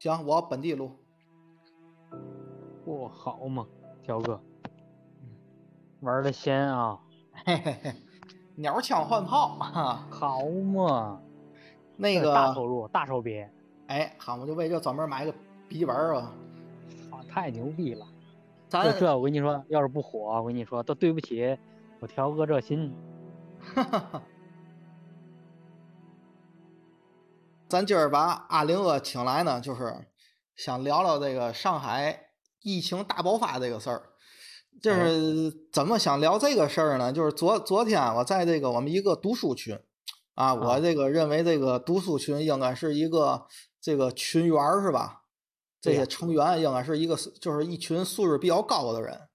[0.00, 0.90] 行，我本地录。
[2.86, 3.66] 不，好嘛，
[4.02, 4.40] 条哥，
[6.00, 6.98] 玩的先啊，
[7.44, 7.94] 嘿嘿嘿，
[8.54, 11.20] 鸟枪换炮，哈，好嘛，
[11.98, 13.44] 那个大投入，大手笔，
[13.88, 15.34] 哎，好，我就为这专门买个
[15.68, 16.32] 笔记本啊。
[17.10, 18.06] 啊，太牛逼了！
[18.68, 21.58] 咱这这，我跟你说，要是不火，我跟你说，都对不起
[21.98, 22.90] 我条哥这心。
[23.60, 24.22] 哈哈哈。
[27.70, 29.94] 咱今儿把阿玲哥请来呢，就是
[30.56, 32.30] 想聊聊这个上海
[32.62, 34.02] 疫情大爆发这个事儿。
[34.82, 37.12] 就是怎么想聊这个事儿呢？
[37.12, 39.78] 就是昨昨天我在这个我们一个读书群
[40.34, 43.46] 啊，我这个认为这个读书群应该是一个
[43.80, 45.22] 这个群员儿是吧？
[45.80, 49.28] 这些成员应该是一个就是一群素质比较高的人，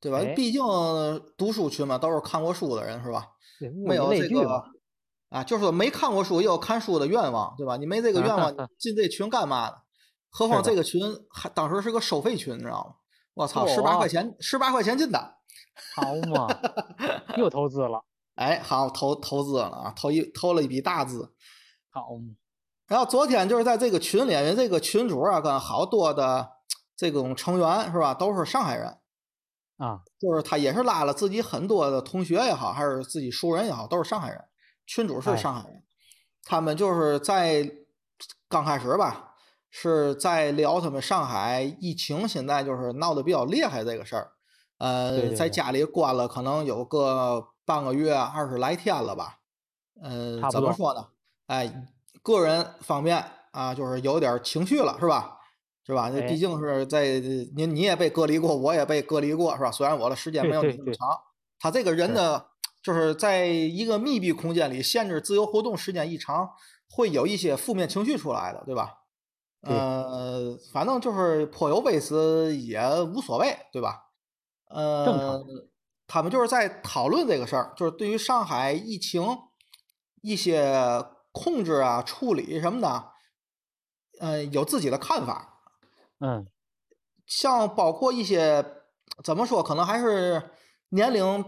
[0.00, 0.18] 对吧？
[0.34, 0.62] 毕竟
[1.36, 3.26] 读书群嘛，都是看过书的人是吧？
[3.86, 4.64] 没有这个
[5.32, 7.76] 啊，就是没看过书也有看书的愿望，对吧？
[7.76, 9.76] 你没这个愿望， 进这群干嘛呢？
[10.28, 12.94] 何况这个群还当时是个收费群，你知道吗？
[13.34, 15.18] 我操，十八块钱，十八块钱进的，
[15.96, 16.02] 好
[16.34, 16.48] 嘛，
[17.38, 21.34] 又投资了，哎，好投投资了啊，投一投了一笔大资，
[21.90, 22.08] 好。
[22.86, 26.46] 然后昨天就是在这个群里，因为这个群主啊，跟好多的
[26.94, 28.98] 这种成员是吧，都是上海人
[29.78, 34.44] 啊，就是他也是拉了自己很多的同学也好，还是自己熟人也好，都是上海人。
[34.94, 35.82] 群主是上海人，
[36.44, 37.66] 他们就是在
[38.46, 39.34] 刚开始吧，
[39.70, 44.32] 是在聊他们上海疫情现在就是闹得比较厉害这个事儿。
[44.76, 49.38] 呃，在家里关了可能有个半个月、二十来天了吧。
[50.02, 51.06] 嗯，怎么说呢？
[51.46, 51.86] 哎。
[52.24, 55.38] 个人方面啊，就是有点情绪了，是吧？
[55.84, 56.08] 是吧？
[56.08, 57.18] 这毕竟是在
[57.56, 59.72] 您你也被隔离过，我也被隔离过，是吧？
[59.72, 61.08] 虽然我的时间没有你那么长，
[61.58, 62.44] 他这个人呢，
[62.82, 66.50] 就是在一个密闭空间里限制自由活动时间一长，
[66.90, 68.98] 会有一些负面情绪出来的，对吧？
[69.62, 74.08] 呃，反正就是颇有微词也无所谓，对吧？
[74.68, 75.44] 呃，
[76.06, 79.24] 他们就是在讨论这个事儿，就是对于上海疫情
[80.20, 81.04] 一些。
[81.34, 83.12] 控制啊，处理什么的，
[84.20, 85.62] 呃，有自己的看法。
[86.20, 86.46] 嗯，
[87.24, 88.62] 像包括一些
[89.24, 90.50] 怎么说，可能还是
[90.90, 91.42] 年龄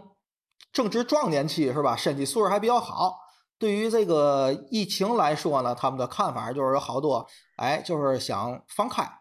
[0.73, 1.97] 正值壮年期是吧？
[1.97, 3.21] 身体素质还比较好。
[3.59, 7.27] 对于这个疫情来说呢，他们的看法就是有好多，
[7.57, 9.21] 哎，就是想放开。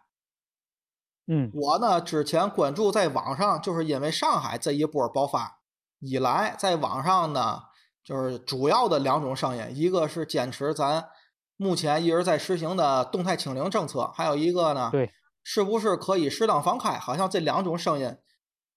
[1.28, 5.60] 嗯，我呢之前关注在网上，就是因为上海这一波爆发
[6.00, 7.64] 以来，在网上呢。
[8.06, 11.08] 就是主要的两种声音，一个是坚持咱
[11.56, 15.10] 目前一直在实行的动态清零政策，还有一个呢，对，
[15.42, 16.98] 是不是可以适当放开？
[17.00, 18.18] 好像这两种声音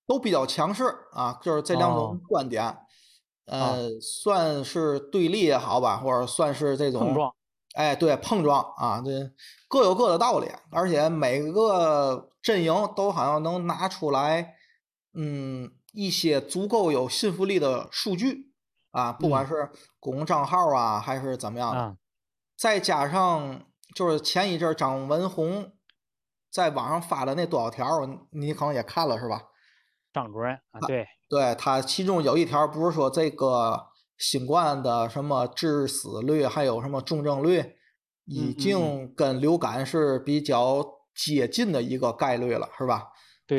[0.06, 2.78] 都比较强势啊，就是这两种观点，
[3.46, 7.34] 呃，算是对立也好吧，或者算是这种碰撞，
[7.74, 9.10] 哎，对，碰撞啊，这
[9.68, 14.54] 各有各的道理，而且每个阵营都好像能拿出来，
[15.14, 18.46] 嗯，一些足够有信服力的数据。
[18.92, 21.96] 啊，不管是公共账号啊，还是怎么样的，
[22.56, 23.62] 再加上
[23.94, 25.70] 就是前一阵张文宏
[26.50, 27.86] 在网上发的那多少条，
[28.30, 29.42] 你可能也看了是吧？
[30.16, 33.86] 张主任啊，对，对他其中有一条不是说这个
[34.18, 37.76] 新冠的什么致死率，还有什么重症率，
[38.24, 40.84] 已经跟流感是比较
[41.14, 43.08] 接近的一个概率了，是吧？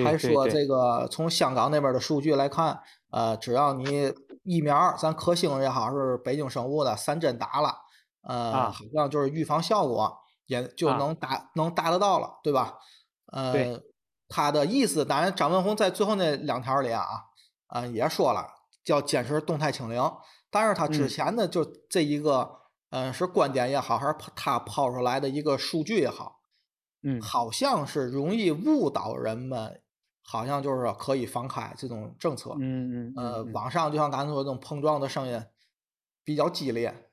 [0.03, 2.81] 还说这个从香港那边的数据来看，
[3.11, 4.13] 呃，只要你。
[4.49, 7.75] 疫苗，咱科兴也好，是北京生物的三针打了，
[8.21, 12.75] 呃，好像就是预防效果也就能达能达得到了，对吧？
[13.33, 13.51] 呃，
[14.27, 17.05] 他的意思，当然张文宏在最后那两条里啊，
[17.67, 18.47] 啊也说了，
[18.83, 20.01] 叫坚持动态清零，
[20.49, 22.49] 但是他之前的就这一个，
[22.89, 26.39] 嗯，是观点也好，还是他抛出来的一个数据也好，
[27.03, 29.81] 嗯，好像是容易误导人们。
[30.29, 35.41] 好像就是可以放开这种政策，嗯嗯，呃，网上就像刚才说这种碰撞的声音
[36.25, 37.09] 比较激烈。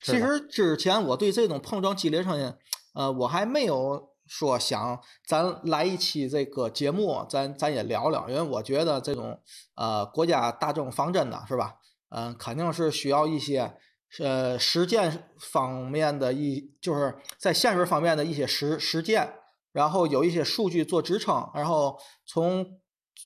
[0.00, 2.54] 其实之前我对这种碰撞激烈声音，
[2.94, 9.40] 呃，我还没有说想咱来一期这个节目，咱咱也聊聊，因为我觉得这种
[9.74, 11.76] 呃国家大政方针的是吧？
[12.10, 13.74] 嗯，肯定是需要一些
[14.20, 19.32] 呃实践方面的一，就是在现实方面的一些实实践。
[19.72, 22.64] 然后有一些数据做支撑，然后从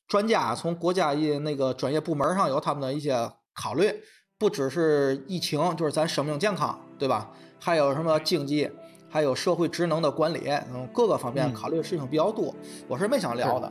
[0.09, 4.03] 专家、从国家一那个专业部门上有他们的一些考虑，
[4.37, 7.31] 不只是疫情，就是咱生命健康，对吧？
[7.61, 8.69] 还有什么经济，
[9.11, 12.55] 还有社会职能的管理，嗯，各个方面考虑的事情比较多。
[12.87, 13.71] 我是没想聊的。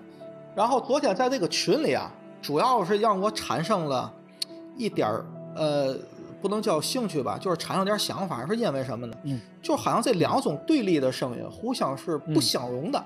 [0.54, 4.12] 然后昨天在这个群里啊，主要是让我产生了
[4.76, 5.26] 一点儿
[5.56, 5.96] 呃
[6.42, 9.16] 不能叫兴趣吧，就是产生点想法，是因为什么呢？
[9.24, 13.06] 嗯，就好像这两种对立的声音互相是不嗯相容的，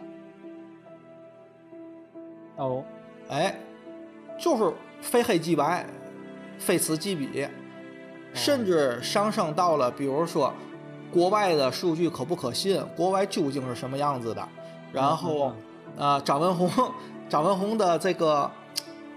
[2.55, 2.83] 哦，
[3.29, 3.55] 哎，
[4.39, 5.85] 就是非黑即白，
[6.57, 7.47] 非此即彼，
[8.33, 10.53] 甚至上升到了，比如说
[11.13, 14.47] 国外的数据可不可信，国外究竟是什么样子的，
[14.91, 15.53] 然后
[15.97, 16.69] 嗯啊、张文宏，
[17.29, 18.49] 张文宏的这个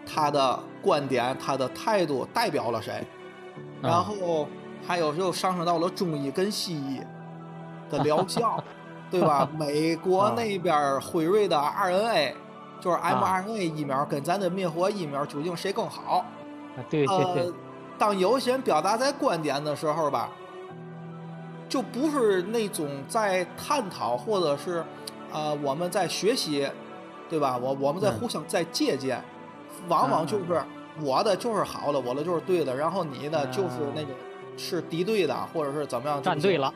[0.05, 3.03] 他的观点，他的态度代表了谁？
[3.81, 4.47] 然啊后
[4.87, 7.01] 还有就上升到了中医跟西医
[7.91, 8.63] 的疗效，
[9.11, 9.49] 对吧？
[9.59, 12.35] 美国啊那边辉瑞的 RNA
[12.81, 16.19] 就是啊 mRNA 疫苗跟咱的灭活疫苗究竟谁更好？
[16.77, 17.53] 啊对对呃对，，
[17.97, 20.29] 当有些人表达在观点的时候吧，
[21.77, 24.83] 就不是那种在探讨或者是
[25.31, 26.67] 呃我们在学习，
[27.29, 27.59] 对吧？
[27.59, 28.19] 我我们在嗯。
[28.19, 29.23] 互相在借鉴，
[29.87, 30.63] 往往就嗯是
[31.03, 34.11] 我的就是好的，我的就是对的，然后你的就是那种
[34.57, 36.23] 是敌对的，或者是怎么样。
[36.23, 36.73] 站对了，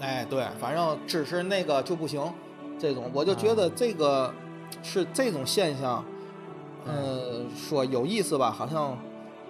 [0.00, 2.20] 哎，对，反正只是那个就不行，
[2.76, 3.08] 这种。
[3.14, 4.34] 我就觉得这个
[4.82, 6.04] 是这种现象，
[6.84, 8.98] 呃，说有意思吧，好像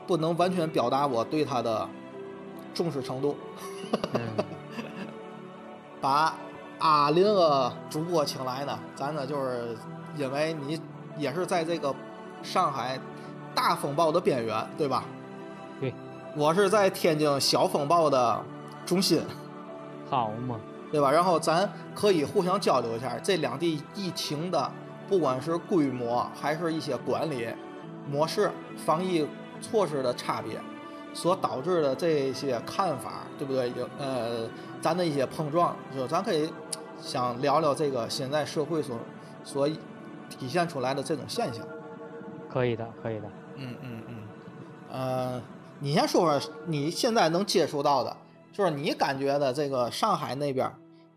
[0.06, 1.88] 不能完全表达我对他的
[2.74, 3.36] 重视程度。
[4.12, 4.20] 嗯，
[6.00, 6.34] 把
[6.80, 9.76] 阿林个主播请来呢，咱呢就是
[10.16, 10.78] 因为你
[11.16, 11.94] 也是在这个
[12.42, 12.98] 上海
[13.54, 15.04] 大风暴的边缘，对吧？
[15.80, 15.94] 对，
[16.36, 18.42] 我是在天津小风暴的
[18.84, 19.22] 中心。
[20.10, 20.60] 好嘛，
[20.92, 21.10] 对吧？
[21.10, 24.70] 然后咱可以互相交流一下这两地疫情的，
[25.08, 27.48] 不管是规模还是一些管理
[28.08, 29.26] 模式、防疫
[29.60, 30.60] 措施的差别，
[31.14, 33.70] 所导致的这些看法，对不对？
[33.70, 34.48] 有呃，
[34.82, 36.52] 咱的一些碰撞，就咱可以
[37.00, 38.98] 想聊聊这个现在社会所
[39.44, 39.68] 所
[40.28, 41.64] 体现出来的这种现象。
[42.50, 43.30] 可以的，可以的。
[43.56, 44.16] 嗯嗯嗯，
[44.90, 45.42] 呃，
[45.78, 48.16] 你先说说你现在能接触到的，
[48.52, 50.70] 就是你感觉的这个上海那边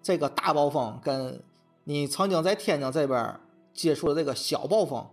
[0.03, 1.41] 这个大暴风，跟
[1.83, 3.39] 你曾经在天津这边
[3.73, 5.05] 接触的这个小暴风，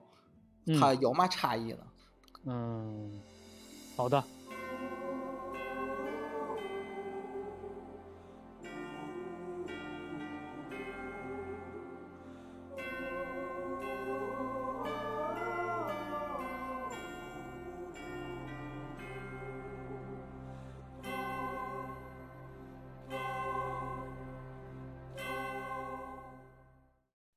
[0.67, 1.79] 嗯它有嘛差异呢？
[2.45, 3.21] 嗯，
[3.97, 4.23] 好的。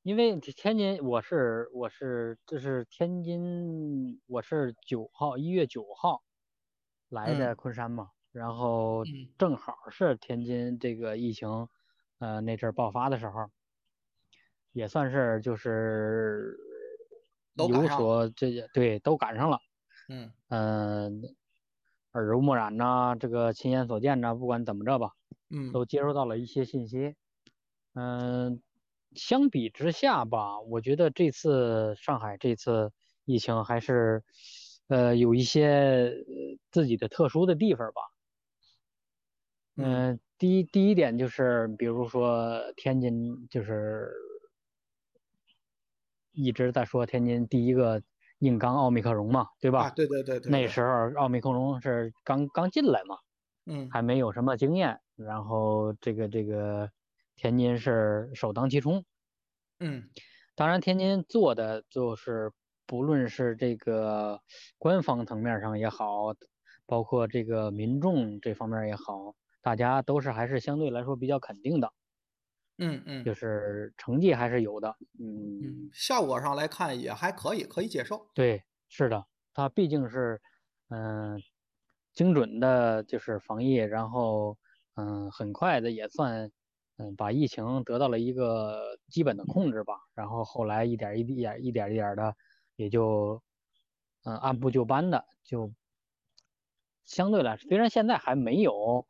[0.08, 6.24] 因为天津，我是我是这是天津，我是九号一月九号
[7.10, 9.38] 来的昆山嘛，然后嗯。
[9.38, 11.68] 正好是天津这个疫情，
[12.20, 13.50] 呃那阵儿爆发的时候，
[14.74, 16.58] 也算是就是
[17.56, 19.60] 有所这些对都赶上了，
[20.10, 20.32] 嗯。
[20.50, 21.22] 嗯、
[22.14, 25.12] 耳濡目染呐、这个亲眼所见呐、不管怎么着吧，
[25.52, 25.78] 嗯。
[25.78, 27.16] 都接收到了一些信息。
[27.94, 28.62] 嗯，
[29.16, 32.92] 相比之下吧，我觉得这次上海这次
[33.26, 34.24] 疫情还是，
[34.88, 38.02] 呃，有一些呃自己的特殊的地方吧。
[39.80, 44.12] 嗯嗯，第一第一点就是，比如说天津就是
[46.32, 48.02] 一直在说天津第一个
[48.40, 49.82] 硬刚奥密克戎嘛，对吧？
[49.84, 53.18] 啊，对对对对，对那时候奥密克戎是刚刚进来嘛，
[53.66, 56.90] 嗯还没有什么经验，然后这个这个
[57.38, 59.06] 天津是首当其冲。
[59.80, 60.10] 嗯
[60.56, 62.52] 当然，天津做的就是
[62.88, 64.42] 不论是这个
[64.80, 66.34] 官方层面上也好，
[66.88, 71.94] 包括这个民众这方面也好，大家都是还是相对来说比较肯定的，
[72.80, 74.96] 嗯嗯就是成绩还是有的。
[75.60, 78.28] 嗯，嗯，效果上来看也还可以，可以接受。
[78.34, 80.42] 对，是的，它毕竟是
[80.90, 81.42] 嗯、
[82.14, 84.58] 精准的，就是防疫，然后
[84.96, 86.52] 嗯、很快的也算
[86.98, 89.96] 嗯把疫情得到了一个基本的控制吧。
[90.14, 92.36] 然后后来一点儿一点一点一点的，
[92.76, 93.42] 也就
[94.24, 95.72] 嗯按部就班的就
[97.06, 99.08] 相对来说，虽然现在还没有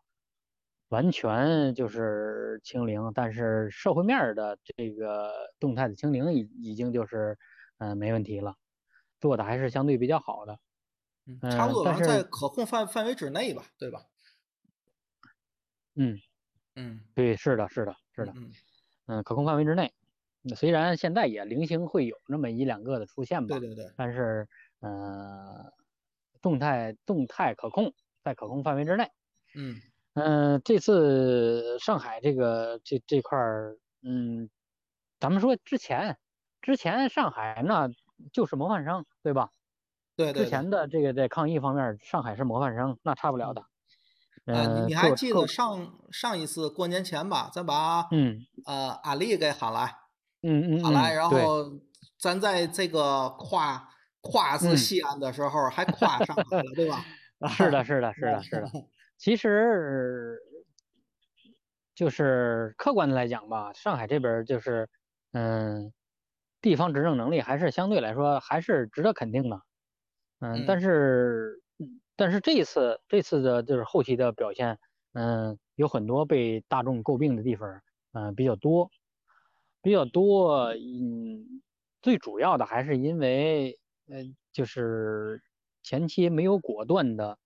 [0.90, 7.38] 完全就是清零，但是社会面的这个动态的清零已已经就是
[7.80, 8.56] 嗯、呃没问题了，
[9.20, 10.60] 做的还是相对比较好的。
[11.26, 14.06] 嗯，差不多，在可控范范围之内吧，对吧？
[15.96, 16.18] 嗯，
[16.78, 18.52] 嗯，对，是的，是的，是的，嗯，
[19.08, 19.92] 嗯，可控范围之内。
[20.44, 24.48] 那虽然现在也零星会有那么一两个的出现吧对，对对，但是
[24.80, 25.72] 呃，
[26.42, 27.92] 动态动态可控，
[28.24, 29.10] 在可控范围之内。
[29.56, 29.82] 嗯
[30.14, 34.50] 嗯、这次上海这个这这块儿，嗯，
[35.20, 36.18] 咱们说之前
[36.62, 37.90] 之前上海那
[38.32, 39.50] 就是模范生，对吧？
[40.16, 40.44] 对对。
[40.44, 43.64] 之前的这个在抗疫方面，上海是模范生，那差不了的。
[44.48, 47.50] 呃，你还记得上上一次过年前吧？
[47.54, 49.94] 咱把嗯呃阿丽给喊来，
[50.42, 51.72] 嗯嗯喊来，然后
[52.18, 53.90] 咱在这个夸
[54.22, 57.04] 夸自西安的时候，还夸上海了，对吧？
[57.50, 58.68] 是的，是的，是的，是的。
[59.20, 60.40] 其实
[61.94, 64.90] 就是客观的来讲吧，上海这边就是
[65.34, 65.92] 嗯，
[66.62, 69.62] 地方执政能力还是相对来说还是值得肯定的。
[70.40, 71.62] 嗯，但是。
[72.18, 74.80] 但是这一次，这次的就是后期的表现，
[75.14, 77.82] 嗯，有很多被大众诟病的地方，
[78.12, 78.90] 嗯，比较多，
[79.84, 81.62] 比较多，嗯，
[82.02, 83.78] 最主要的还是因为，
[84.10, 85.44] 呃，就是
[85.84, 87.38] 前期没有果断的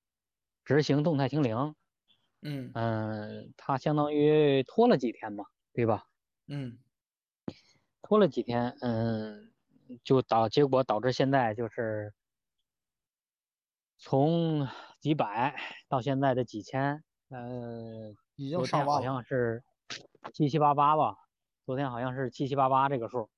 [0.64, 1.76] 执行动态清零，
[2.42, 6.06] 嗯嗯，它相当于拖了几天嘛，对吧？
[6.48, 6.80] 嗯，
[8.02, 9.52] 拖了几天，嗯，
[10.06, 12.14] 就导结果导致现在就是。
[14.04, 14.68] 从
[15.00, 15.56] 几百
[15.88, 19.64] 到现在的几千，呃，昨天好像是
[20.34, 21.16] 七七八八吧，
[21.68, 23.30] 昨天好像是七七八八这个数。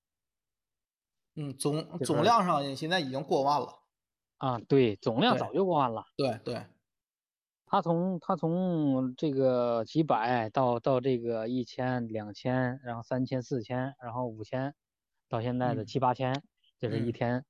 [1.35, 3.81] 嗯，总总量上现在已经过万了。
[4.37, 6.05] 啊，对，总量早就过万了。
[6.15, 6.65] 对对。
[7.65, 14.73] 他从他从这个几百到到这个一千、两千，然后三千、四千，然后五千，
[15.27, 16.41] 到现在的七八千，
[16.79, 17.43] 这是一天。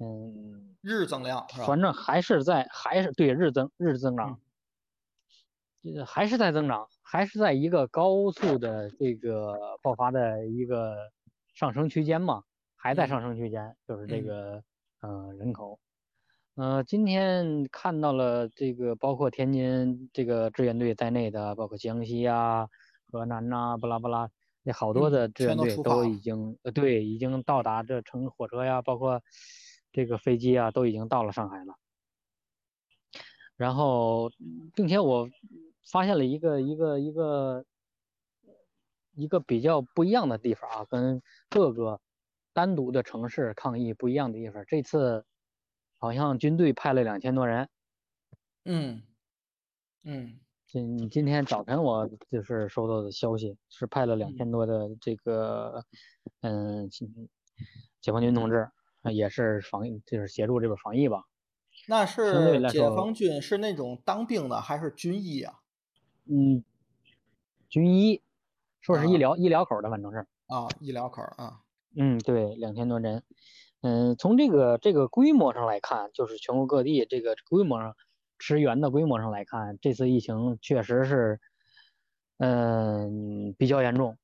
[0.00, 1.66] 嗯，日增量是吧？
[1.66, 4.38] 反正还是在，还是对日增日增长，
[6.06, 10.96] 还是在增长，还是在一个高速的这个爆发的一个
[11.54, 12.44] 上升区间嘛，
[12.76, 14.62] 还在上升区间，就是这个
[15.00, 15.80] 呃人口，
[16.54, 22.68] 呃今天看到了这个包括天津这个志愿队在内的，包括江西啊、
[23.10, 24.28] 河南呐，巴拉巴拉，
[24.62, 29.20] 那好多的志愿队都已经呃对已经到达这乘火车呀，包括。
[29.92, 31.74] 这个飞机啊都已经到了上海了，
[33.56, 34.30] 然后，
[34.74, 35.28] 并且我
[35.90, 37.64] 发现了一个一个一个
[39.14, 42.00] 一个比较不一样的地方啊，跟各个
[42.52, 44.64] 单独的城市抗议不一样的地方。
[44.68, 45.24] 这次
[45.98, 47.68] 好像军队派了两千多人。
[48.64, 49.02] 嗯
[50.04, 55.84] 嗯，今今天早晨我就是收到的消息是派了两千多的这个
[56.42, 56.88] 嗯
[58.00, 58.70] 解放军同志。
[59.12, 61.24] 也是防疫，就是协助这边防疫吧。
[61.86, 65.60] 那是解放军是那种当兵的还是军医啊？
[66.26, 66.62] 嗯，
[67.70, 68.20] 军医，
[68.80, 71.60] 说是医疗医疗口的，反正是啊，医疗口啊。
[71.96, 73.22] 嗯，对，两千多人。
[73.80, 77.96] 嗯，从这个这个规模上来看，就是全国各地这个规模上
[78.38, 81.40] 驰援的规模上来看，这次疫情确实是
[82.36, 84.18] 嗯比较严重。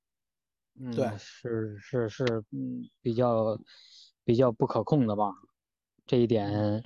[0.78, 3.58] 嗯对，是是是，嗯，比较。
[4.24, 5.32] 比较不可控的吧，
[6.06, 6.82] 这一点，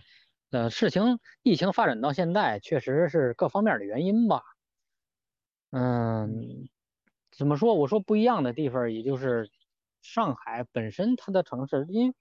[0.51, 4.43] 呃，事情疫情发展到现在，确实是各方面的原因吧。
[5.73, 6.69] 嗯，
[7.31, 7.75] 怎么说？
[7.75, 9.51] 我说不一样的地方，也就是
[10.03, 12.15] 上海本身它的城市，因为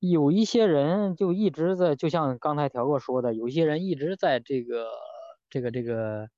[0.00, 4.90] 有一些人就一直在，就像刚才条哥说的，有一些人一直在这个
[5.50, 6.28] 这个这个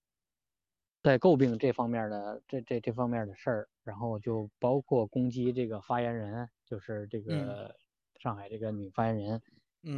[1.02, 7.75] 在诟病这方面的这这这方面的事儿，然后就包括攻击这个发言人，就是这个。
[8.23, 9.43] 上海这个女发言人，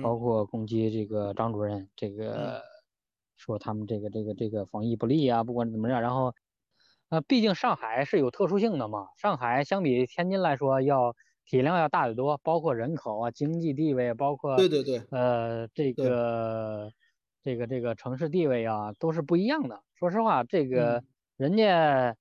[0.01, 2.63] 包括攻击这个张主任，这个
[3.37, 6.33] 说他们这个这个这个防疫不力啊，不管怎么样，然后，
[7.11, 11.15] 呃，毕竟上海是有特殊性的嘛，上海相比天津来说要
[11.45, 16.91] 体量要大得多，包括人口啊、经济地位，包括对对对，呃，这个
[17.43, 19.83] 这个这个城市地位啊，都是不一样的。
[19.97, 21.05] 说实话，这个
[21.37, 22.17] 人家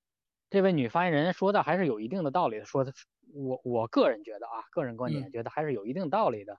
[0.50, 2.92] 这位女发言人说的还是有一定的道理的，说的。
[3.34, 6.58] 我我个人觉得啊，个人观点觉得还是有一定道理的。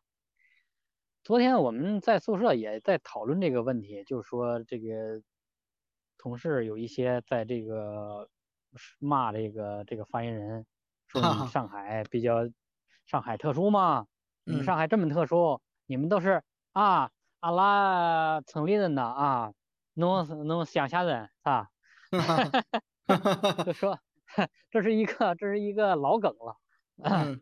[1.23, 5.21] 昨天我们在宿舍也在讨论这个问题，就是说这个
[6.17, 8.29] 同事有一些在这个
[8.99, 10.65] 骂这个这个发言人，
[11.07, 12.41] 说你上海比较
[13.05, 14.05] 上海特殊嘛，
[14.43, 19.53] 你们上海这么特殊，你们都是啊阿拉城里人呐啊，
[19.93, 21.69] 侬侬乡下人啊，
[23.65, 23.97] 就说
[24.69, 26.57] 这是一个这是一个老梗了。
[27.03, 27.41] 嗯，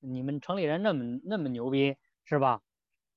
[0.00, 2.60] 你们城里人那么那么牛逼是吧？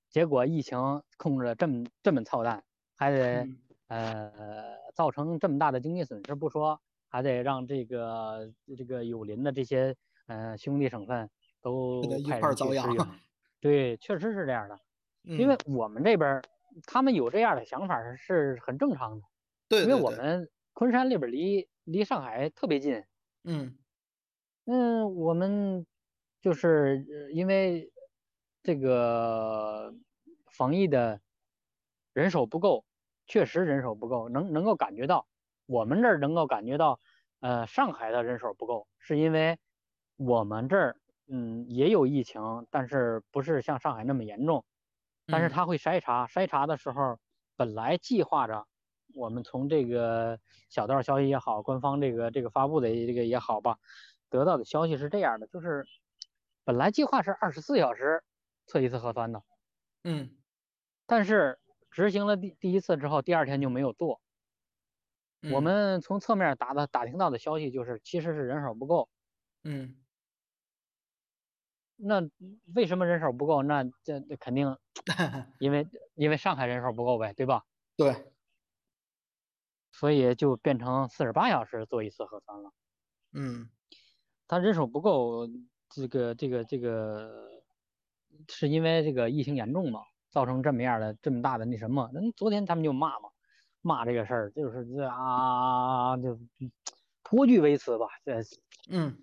[0.10, 2.64] 结果疫情控制的这么这么操蛋，
[2.96, 3.50] 还得
[3.88, 9.96] 呃造成这么大的经济损失不说，还得让这个这个有邻的这些
[10.28, 11.30] 呃兄弟省份
[11.62, 13.20] 都一块遭殃。
[13.62, 14.80] 对，确实是这样的，
[15.36, 16.42] 因为我们这边
[16.86, 19.26] 他们有这样的想法是很正常的。
[19.70, 23.04] 对，因为我们昆山那边离离上海特别近。
[23.44, 23.78] 嗯。
[24.68, 25.86] 嗯，我们
[26.42, 27.92] 就是因为
[28.64, 29.94] 这个
[30.52, 31.22] 防疫的
[32.14, 32.84] 人手不够，
[33.28, 35.28] 确实人手不够，能能够感觉到，
[35.68, 37.00] 我们这儿能够感觉到，
[37.42, 39.60] 呃，上海的人手不够，是因为
[40.18, 44.66] 我们这儿嗯也有疫情，但是不是像上海那么严重，
[45.30, 47.20] 但是嗯他会筛查，筛查的时候
[47.56, 48.66] 本来计划着。
[49.14, 53.78] 我们从这个小道消息也好，官方这个这个发布的这个也好吧，
[54.30, 55.86] 得到的消息是这样的，就是
[56.64, 58.24] 本来计划是二十四小时
[58.68, 59.44] 测一次核酸的，
[60.04, 60.38] 嗯
[61.10, 61.60] 但是
[61.92, 64.20] 执行了第第一次之后，第二天就没有做。
[65.48, 69.10] 我嗯们从侧面打的打听到的消息就是，其实是人手不够。
[69.64, 70.06] 嗯
[71.98, 72.22] 那
[72.76, 73.64] 为什么人手不够？
[73.64, 74.78] 那这这肯定
[75.60, 77.64] 因为因为上海人手不够呗，对吧？
[77.98, 78.34] 对，
[79.92, 82.72] 所以就变成四十八小时做一次核酸了。
[83.34, 83.70] 嗯
[84.48, 85.48] 他人手不够，
[85.90, 87.48] 这个这个这个，
[88.50, 92.10] 是因为这个疫情严重嘛，造成这么样的这么大的那什么？
[92.14, 93.30] 那昨天他们就骂嘛，
[93.82, 96.40] 骂这个事儿，就是这啊，就
[97.24, 98.06] 颇具微词吧。
[98.24, 98.40] 这
[98.90, 99.18] 嗯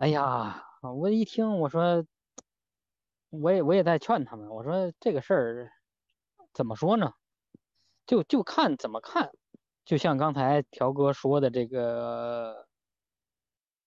[0.00, 2.06] 哎呀，我一听我说，
[3.28, 5.70] 我也我也在劝他们，我说这个事儿
[6.54, 7.12] 怎么说呢？
[8.06, 9.30] 就就看怎么看，
[9.84, 12.66] 就像刚才条哥说的这个，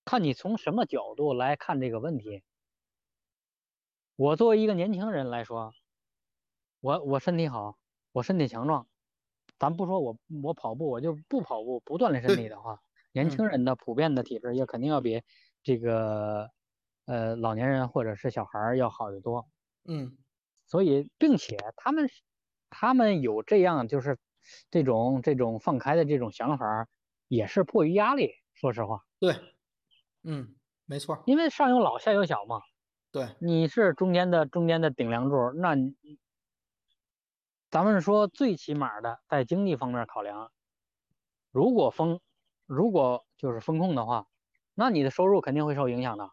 [0.06, 2.44] 看你从什么角度来看这个问题。
[4.16, 5.74] 我作为一个年轻人来说，
[6.80, 7.80] 我我身体好，
[8.12, 8.86] 我身体强壮，
[9.58, 12.82] 咱不说我我跑步，我就不跑步不锻炼身体的话，
[13.14, 15.24] 年轻人的普遍的体质也肯定要比
[15.64, 16.50] 这个
[17.06, 19.48] 呃老年人或者是小孩儿要好得多。
[19.86, 20.18] 嗯
[20.66, 22.22] 所以，并且他们是
[22.70, 24.18] 他们有这样就是
[24.72, 26.88] 这种这种放开的这种想法，
[27.28, 28.32] 也是迫于压力。
[28.54, 29.36] 说实话，对，
[30.24, 32.62] 嗯没错，因为上有老下有小嘛，
[33.12, 35.96] 对，你是中间的中间的顶梁柱，那你
[37.70, 40.52] 咱们说最起码的在经济方面考量，
[41.52, 42.20] 如果风
[42.66, 44.28] 如果就是风控的话，
[44.76, 46.30] 那你的收入肯定会受影响的。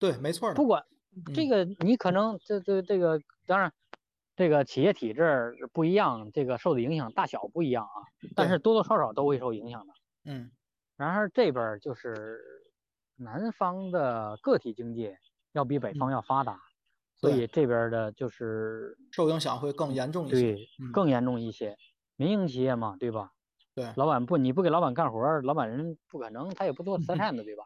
[0.00, 0.84] 对，没错不，管
[1.32, 3.72] 这嗯个你可能这这这个当然，
[4.36, 8.02] 这个企业体制不一样，这个受的影响大小不一样啊，
[8.34, 9.92] 但是多多少少都会受影响的。
[10.24, 10.50] 嗯
[10.96, 12.40] 然而这边就是
[13.16, 15.14] 南方的个体经济
[15.52, 16.58] 要比北方嗯要发达，
[17.16, 21.76] 所以这边的就是受影响会更严重一些，对嗯更严重一些。
[22.16, 23.32] 民营企业嘛，对吧？
[23.80, 27.64] 对，老板不你不给老板干活儿，老板人不可能他也不做慈善 的，对吧？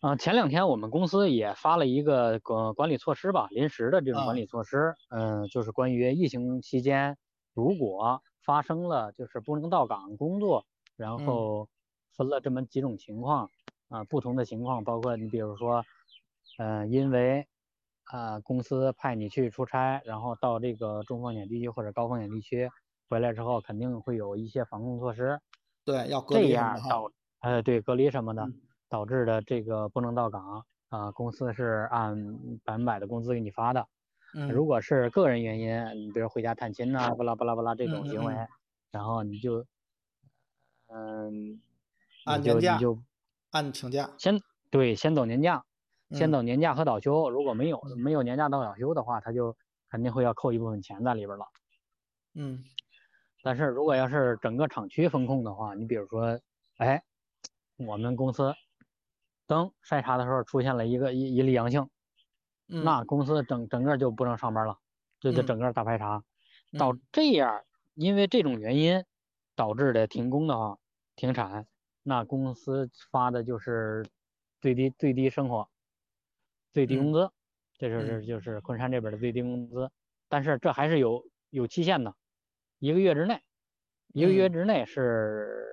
[0.00, 7.16] 啊、前两天我们公司也发了一个管管理措施吧，临时的这种管啊理措施，嗯、就是关于疫情期间
[7.54, 10.66] 如果发生了就是不能到岗工作，
[10.96, 11.22] 然嗯。
[11.22, 11.68] 后
[12.16, 13.50] 分了这么几种情况
[13.88, 15.84] 啊、不同的情况，包括你比如说，
[16.58, 17.46] 嗯，因为
[18.04, 22.68] 啊、公司派你去出差，然后到这个中风险地区或者高风险地区
[23.12, 25.38] 回来之后，肯定会有一些防控措施，
[25.86, 28.62] 对，要隔这样导呃对隔离什么的，嗯。
[28.88, 32.16] 导致的这个不能到岗啊、公司是按
[32.64, 33.86] 百分百的工资给你发的。
[34.46, 34.66] 如嗯。
[34.66, 38.48] 果是个人原因，你比如回家探亲呐、巴拉巴拉巴拉这种行为，嗯
[38.92, 39.66] 然后你就
[40.88, 41.60] 嗯，
[42.24, 43.02] 你按年假就你就
[43.50, 45.64] 按请假，先对先走年假，
[46.12, 46.32] 先嗯。
[46.32, 47.30] 走年假和倒休。
[47.30, 49.56] 如果没有没有年假到倒休的话，他就
[49.90, 51.46] 肯定会要扣一部分钱在里边了。
[52.34, 52.64] 嗯
[53.42, 56.40] 但是如果要是整个厂区风控的话，你比如说，
[56.78, 57.02] 哎，
[57.76, 58.54] 我们公司
[59.46, 61.88] 灯筛查的时候出现了一个一一例阳性，
[62.68, 64.78] 嗯，那公司整整个就不能上班了，
[65.20, 65.44] 就就嗯。
[65.44, 66.22] 整个大排查。
[66.76, 66.92] 到。
[66.92, 67.62] 嗯这样，
[67.94, 69.04] 因为这种原因
[69.56, 70.78] 导致的停工的话，
[71.16, 71.66] 停产，
[72.02, 74.04] 那公司发的就是
[74.60, 75.68] 最低最低生活
[76.74, 77.30] 最低工嗯资，
[77.78, 78.18] 这就嗯。
[78.20, 79.90] 是就是昆山这边的最低工资。
[80.28, 82.14] 但是这还是有有期限的，
[82.82, 83.40] 一个月之内，
[84.08, 85.64] 一个月嗯之内是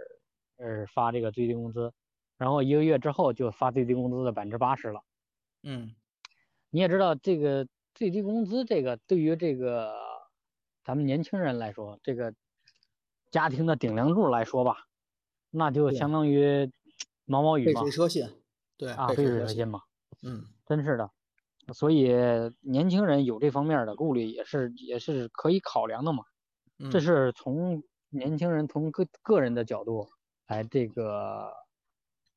[0.57, 1.91] 呃发这个最低工资，
[2.37, 5.01] 然后一个月之后就发最低工资的百分之八十了。
[5.63, 5.95] 嗯
[6.69, 9.91] 你也知道，这个最低工资这个对于这个
[10.83, 12.31] 咱们年轻人来说，这个
[13.31, 14.85] 家庭的顶梁柱来说吧，
[15.49, 16.71] 那就相当于
[17.25, 18.29] 毛毛雨嘛杯水，车薪，
[18.77, 19.81] 对，啊，杯水车薪嘛，
[20.21, 21.09] 嗯真是的。
[21.73, 22.13] 所以
[22.61, 26.23] 年轻人有这方面的顾虑，也是也是可以考量的嘛。
[26.89, 30.07] 这嗯是从年轻人从个个人的角度
[30.47, 31.51] 来这个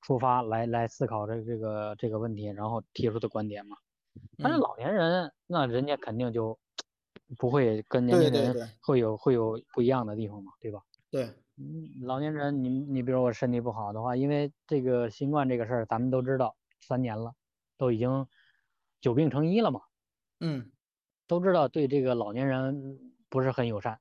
[0.02, 3.76] 出发来来思考这这个这个问题，然后提出的观点嘛。
[4.40, 4.60] 但是嗯。
[4.60, 6.58] 老年人，那人家肯定就
[7.38, 10.82] 不会跟年轻人会有会有不一样的地方嘛，对吧？
[11.10, 11.24] 对，
[11.56, 17.34] 嗯，老年人，你你比如我身体不好的话，因为这个新冠这个事儿，咱们都知道三年了，
[17.78, 18.26] 都已经
[19.00, 19.80] 久病成医了嘛，
[20.40, 20.72] 嗯，
[21.26, 23.98] 都知道对这个老年人不是很友善，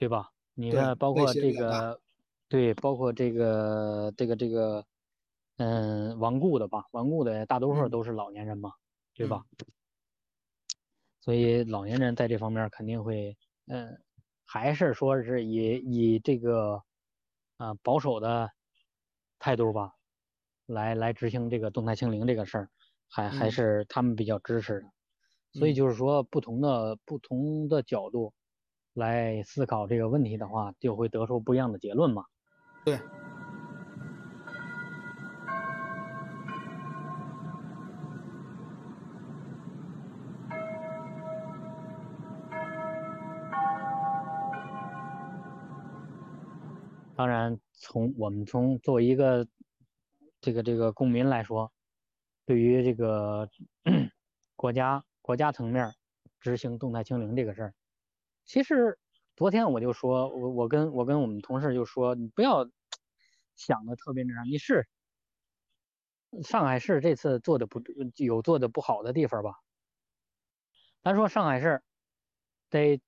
[0.00, 0.30] 对吧？
[0.54, 2.00] 你对看，包括这个，
[2.48, 4.84] 对，包括这个这个这个，
[5.56, 8.72] 嗯，顽固的吧，顽固的大多数嗯都是老年人嘛，
[9.14, 9.44] 对吧？
[11.20, 13.98] 所以老年人在这方面肯定会，嗯，
[14.46, 16.82] 还是说是以以这个，
[17.56, 18.50] 啊、保守的
[19.38, 19.92] 态度吧，
[20.66, 22.70] 来来执行这个动态清零这个事儿，
[23.08, 24.86] 还还嗯是他们比较支持的。
[25.52, 28.34] 所以嗯就是说，不同的不同的角度
[28.94, 32.24] 来思考这个问题的话，就会得出不一样的结论嘛。
[32.84, 32.98] 对，
[47.16, 49.46] 当然，从我们从作为一个
[50.40, 51.72] 这个这个公民来说，
[52.46, 53.48] 对于这个
[54.56, 55.92] 国家国家层面
[56.40, 57.74] 执行动态清零这个事儿，
[58.44, 58.98] 其实
[59.36, 62.68] 昨天我就说，我我跟我跟我们同事就说，你不要
[63.56, 64.86] 想的特别那啥，你是
[66.42, 67.80] 上海市这次做的不
[68.16, 69.54] 有做的不好的地方吧？
[71.02, 71.82] 咱说上海市
[72.70, 73.00] 得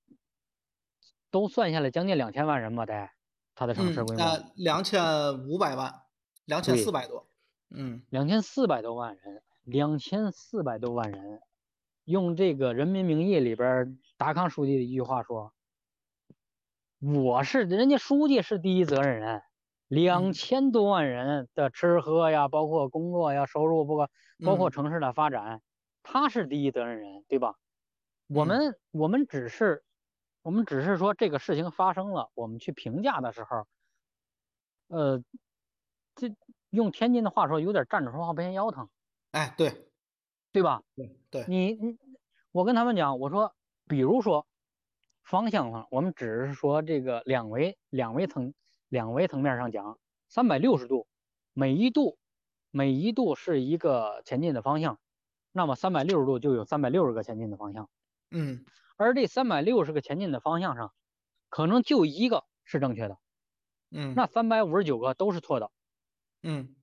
[1.30, 3.08] 都算下来将近两千万人吧，得
[3.54, 4.22] 它的城市嗯，规模。
[4.22, 5.02] 呃，两千
[5.48, 6.02] 五百万，
[6.44, 7.26] 两千四百多，
[7.70, 11.40] 嗯两千四百多万人，两千四百多万人，
[12.04, 15.52] 用这个《人民名义》里边儿达康书记的一句话说
[17.00, 19.42] ：“我是人家书记是第一责任人，
[19.88, 24.10] 两嗯千多万人的吃喝呀，包括工作呀、收入，包括
[24.42, 25.62] 包括嗯城市的发展，
[26.02, 27.54] 他是第一责任人，对吧？
[28.26, 29.84] 我嗯们我们只是
[30.42, 33.66] 我们只是说这个事情发生了，我们去评价的时候，
[34.88, 35.22] 呃，
[36.14, 36.34] 这
[36.70, 38.88] 用天津的话说，有点站着说话不嫌腰疼。”
[39.32, 39.92] 哎，对
[40.54, 40.82] 对吧？
[40.96, 41.98] 对对，你你，
[42.52, 43.55] 我跟他们讲，我说，
[43.86, 44.46] 比如说
[45.22, 48.54] 方向上，我们只是说这个两维两维层
[48.88, 51.06] 两维层面上讲，三百六十度，
[51.52, 52.18] 每一度
[52.70, 54.98] 每一度是一个前进的方向，
[55.52, 57.88] 那么三百六十度就有三百六十个前进的方向，
[58.30, 58.64] 嗯。
[58.98, 60.94] 而这三百六十个前进的方向上，
[61.50, 63.18] 可能就一个是正确的，
[63.90, 65.70] 嗯，那三百五十九个都是错的，
[66.42, 66.74] 嗯。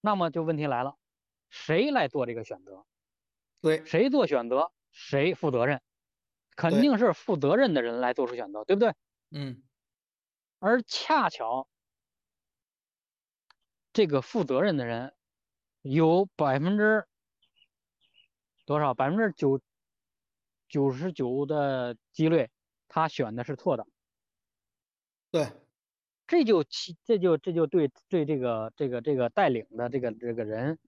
[0.00, 0.96] 那么就问题来了，
[1.50, 2.86] 谁来做这个选择？
[3.60, 3.84] 对。
[3.84, 5.82] 谁做选择谁负责任，
[6.56, 8.94] 肯定是负责任的人来做出选择，对不对？
[9.30, 9.62] 嗯
[10.58, 11.68] 而恰巧
[13.92, 15.14] 这个负责任的人
[15.82, 17.06] 有百分之
[18.66, 18.94] 多少？
[18.94, 19.60] 百分之九
[20.68, 22.48] 九十九的几率，
[22.88, 23.86] 他选的是错的，
[25.30, 25.50] 对，
[26.26, 30.78] 这就其这就这就对对这个这个这个带领的这个这个人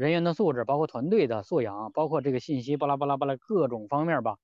[0.00, 4.38] 人员的素质，包括团队的素养，包括这个信息巴拉巴拉巴拉各种方面吧，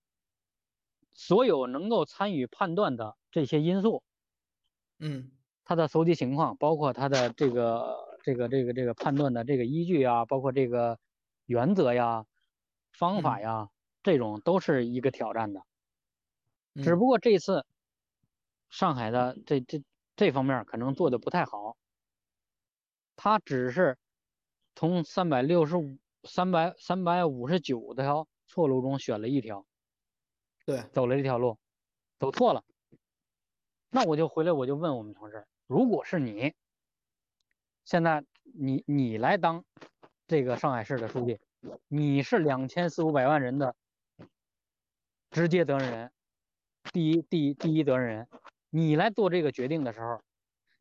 [1.15, 4.03] 所有能够参与判断的这些因素，
[5.01, 5.37] 嗯。
[5.65, 10.97] 他的搜集情况，包括他的这个这个这个这个判断的这个依据啊，包括这个
[11.47, 12.25] 原则呀、
[12.93, 13.41] 方法嗯。
[13.41, 13.69] 呀，
[14.05, 15.61] 这种都是一个挑战的。
[16.83, 16.97] 只嗯。
[16.97, 17.65] 不过这次
[18.71, 19.83] 上海的这这
[20.17, 21.77] 这方面可能做的不太好，
[23.17, 23.97] 他只是
[24.77, 29.67] 从三百六十五、三百三百五十九条错路中选了一条，
[30.67, 31.59] 对，走了一条路，
[32.19, 32.63] 走错了。
[33.89, 36.53] 那我就回来我就问我们同事，如果是你，
[37.87, 39.65] 现在你你来当
[40.29, 41.41] 这个上海市的书记，
[41.89, 43.75] 你是两千四五百万人的
[45.31, 46.13] 直接责任人，
[46.93, 48.29] 第一第一第一责任人，
[48.69, 50.21] 你来做这个决定的时候，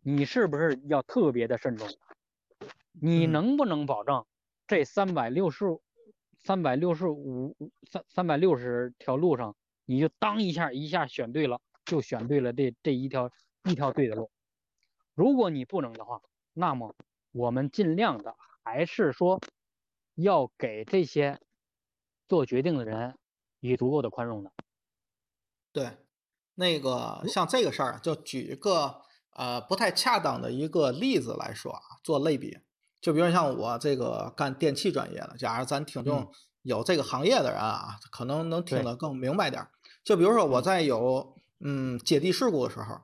[0.01, 1.87] 你是不是要特别的慎重？
[3.01, 4.25] 你嗯能不能保证
[4.67, 5.65] 这三百六十
[6.43, 7.55] 三百六十五
[7.89, 9.55] 三三百六十条路上，
[9.85, 13.31] 你就当一下一下选对了，就选对了这这一条
[13.63, 14.29] 一条对的路。
[15.13, 16.21] 如果你不能的话，
[16.53, 16.95] 那么
[17.31, 19.41] 我们尽量的还是说
[20.15, 21.39] 要给这些
[22.27, 23.17] 做决定的人
[23.59, 24.51] 以足够的宽容的。
[25.71, 25.97] 对，
[26.53, 32.57] 那个像这个事儿，就举一个呃不太恰当的一个例子来说啊，做类比。
[33.05, 36.27] 就比如像我这个干电气专业的，假如咱听众嗯。
[36.63, 39.69] 有这个行业的人啊，可能能听得更明白点儿。
[40.03, 40.63] 就比如说我嗯。
[40.63, 43.01] 在有嗯接地事故的时候，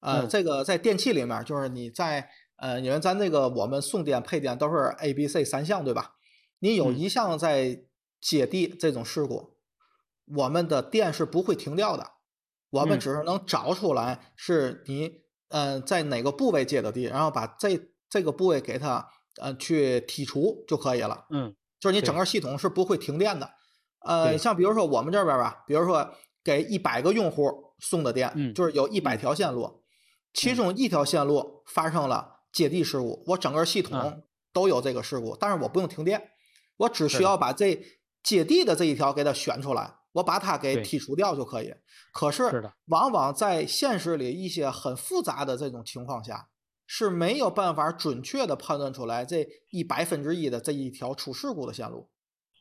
[0.00, 0.28] 呃，嗯。
[0.30, 6.14] 这个在电器里面，就是你在呃，因为咱这个我们送电配电都是 A、B、C 三项，对吧？
[6.60, 6.98] 你有嗯。
[6.98, 7.84] 一项在
[8.22, 9.58] 接地这种事故，
[10.24, 12.12] 我们的电是不会停掉的，
[12.70, 12.98] 我们嗯。
[12.98, 21.26] 只是能找出来是你呃在哪个部位接的地，然后把这这个部位给它呃去剔除就可以了。
[21.30, 23.50] 嗯就是你整个系统是不会停电的。
[24.00, 29.82] 呃，像比如说我们这边吧，比如说给一百个用户送的电，嗯就是有一百嗯条线路，
[30.32, 36.30] 其嗯中一条线路发生了接地事故，我整个系啊统都有这个事故，但是我不用停电，
[36.76, 37.82] 我只需要把这
[38.22, 41.74] 接地的这一条给它选出来，我把它给剔除掉就可以。
[42.12, 46.48] 可是往往在现实里一些很复杂的这种情况下，
[46.86, 52.10] 是没有办法准确的判断出来这一百分之一的这一条出事故的线路。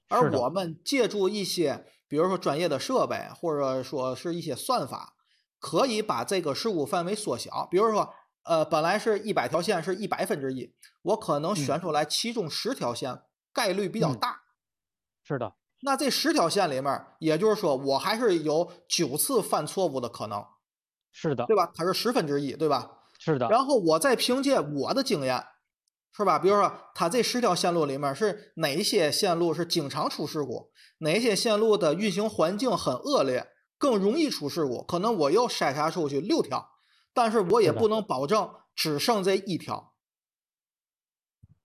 [0.10, 5.16] 而我们借助一些，比如说专业的设备，或者说是一些算法，
[5.60, 7.68] 可以把这个事故范围缩小。
[7.72, 14.44] 比如说，呃，本来是一百条线是一百分之一，我可能选出来其中十条线概率比较嗯大。
[15.24, 20.46] 是的，那这十条线里面，也就是说，我还是有九次犯错误的可能，
[21.12, 21.72] 是的对，吧？
[21.74, 23.03] 它是十分之一，对吧？
[23.26, 25.42] 是的，然后我再凭借我的经验，
[26.12, 26.38] 是吧？
[26.38, 34.84] 比如说，它这十条线路里面是哪些线路是经常出事故，哪些线路的运行环境很恶劣，更容易出事故。
[34.84, 36.72] 可能我又筛查出去六条，
[37.14, 39.94] 但是我也不能保证只剩这一条，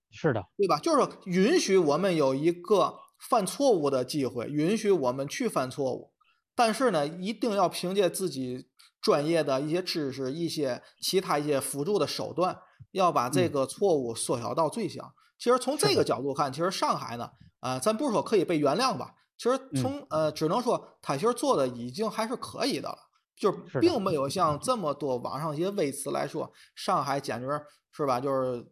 [0.09, 0.79] 是的，对吧？
[0.79, 6.13] 就是说允许我们有一个犯错误的机会，允许我们去犯错误，
[6.55, 8.68] 但是呢，一定要凭借自己
[9.01, 12.57] 专业的一些知识、一些其他一些辅助的手段，
[12.91, 15.13] 要把这嗯个错误缩小到最小。
[15.37, 17.29] 其实从这个角度看，其实上海呢，
[17.61, 22.97] 呃，咱不是说可以被原谅吧，其实嗯从、呃，只能说他其实做的已经还是可以的了。
[23.37, 27.47] 就并没有像这么多网上一些微词来说，上海简直
[27.93, 28.65] 是吧，就是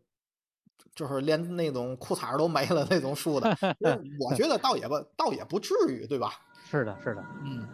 [0.94, 3.56] 就是连那种裤衩都没了那种树的。
[3.56, 6.34] 就 是我觉得倒也不倒也不至于，对吧？
[6.70, 7.66] 是的，是的，嗯。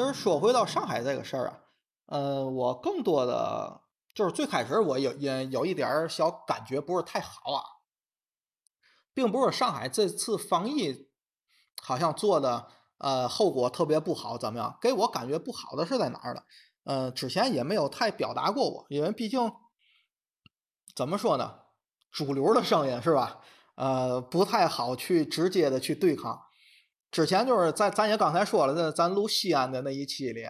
[0.00, 1.60] 就是说回到上海这个事儿啊，
[2.06, 3.82] 呃，我更多的
[4.14, 7.60] 就是最开始我有也有一点小感觉不是太好啊，
[9.12, 11.10] 并不是上海这次防疫
[11.82, 14.78] 好像做的呃后果特别不好，怎么样？
[14.80, 16.40] 给我感觉不好的是在哪儿呢？
[16.84, 19.52] 呃，之前也没有太表达过我，因为毕竟
[20.96, 21.56] 怎么说呢，
[22.10, 23.42] 主流的声音是吧？
[23.74, 26.46] 呃，不太好去直接的去对抗。
[27.10, 30.44] 之前就是咱咱也刚才说了，那咱录西安的那一期里，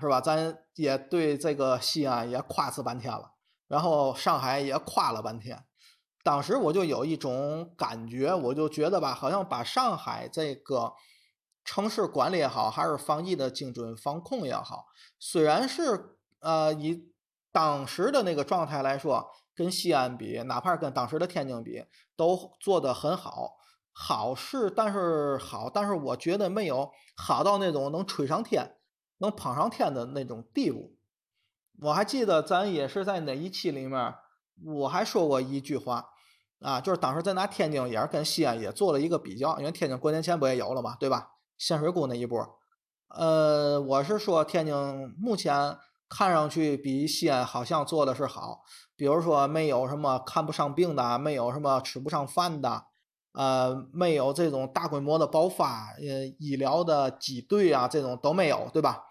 [0.00, 0.20] 是吧？
[0.20, 3.32] 咱也对这个西安也夸次半天了，
[3.68, 5.64] 然后上海也夸了半天。
[6.22, 10.94] 当时我就有一种感觉，我就觉得吧，好像把上海这个
[11.64, 14.86] 城市管理也好，还是防疫的精准防控也好，
[15.18, 17.10] 虽然是呃以
[17.52, 21.84] 当时的那个状态来说，跟西安比，哪怕跟当时的天津比，
[22.16, 23.56] 都做得很好。
[24.02, 28.76] 好是，但是好，但是我觉得没有好到那种能吹上天、
[29.18, 30.96] 能捧上天的那种地步。
[31.82, 34.14] 我还记得咱也是在哪一期里面，
[34.64, 36.06] 我还说过一句话
[36.60, 41.32] 啊，就是当时咱拿天津也是跟西安也做了一个比较，因为天津过年前不也有了嘛，对吧？
[41.58, 42.58] 咸水沽那一波，
[43.08, 44.74] 呃，我是说天津
[45.18, 45.76] 目前
[46.08, 48.62] 看上去比西安好像做的是好，
[48.96, 52.86] 比如说没有什么看不上病的，没有什么吃不上饭的。
[53.32, 59.04] 呃，没有这种大规模的爆发，呃，医疗的挤兑啊，这种都没有，对吧？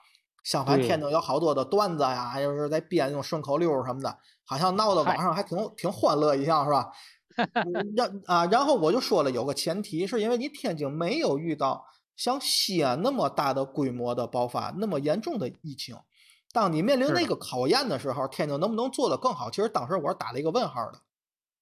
[0.44, 6.92] 相反，天津有好多的段子呀，还有是在编那种顺口溜儿什么的，好像闹得网上还挺挺欢乐一样，是吧？
[7.38, 11.86] 嗯然 啊，然后我就说了，有个前提是因为你天津没有遇到
[12.18, 15.96] 像西安那么大的规模的爆发，那么严重的疫情。
[16.52, 19.50] 当你面临那个考验的时候，天津能不能做得更好？
[19.52, 21.00] 其实当时我是打了一个问号的。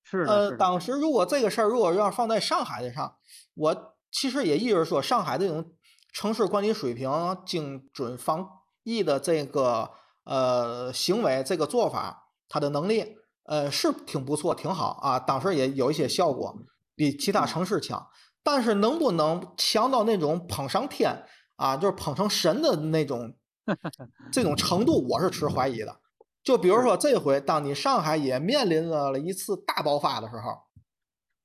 [0.09, 3.15] 是，呃，当时如果这个事儿如果要放在上海的上，
[3.55, 5.73] 我其实也一直说，上海这种
[6.13, 7.11] 城市管理水平、
[7.45, 8.47] 精准防
[8.83, 9.91] 疫的这个
[10.23, 15.19] 呃行为、这个做法，它的能力呃是挺不错、挺好啊。
[15.19, 16.55] 当时也有一些效果，
[16.95, 18.07] 比其他城市强。
[18.43, 21.25] 但是能不能强到那种捧上天
[21.57, 23.35] 啊，就是捧成神的那种
[24.31, 25.99] 这种程度，我是持怀疑的。
[26.47, 30.61] 就比如说这回，当你上海也面临了一次大爆发的时候，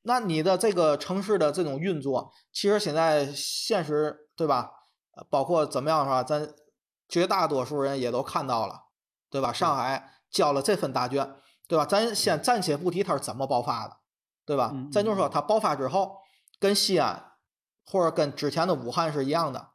[0.03, 4.71] 那你的这个城市的这种运作，其实现在现实对吧？
[5.17, 6.23] 呃包括怎么样是吧？
[6.23, 6.49] 咱
[7.09, 8.85] 绝大多数人也都看到了，
[9.29, 9.53] 对吧？
[9.53, 11.35] 上海交了这份大卷，
[11.67, 11.85] 对吧？
[11.85, 13.97] 咱先暂且不提它是怎么爆发的，
[14.47, 14.89] 对吧嗯？
[14.93, 16.19] 咱就说嗯它爆发之后，
[16.61, 17.33] 跟西安
[17.85, 19.71] 或者跟之前的武汉是一样的，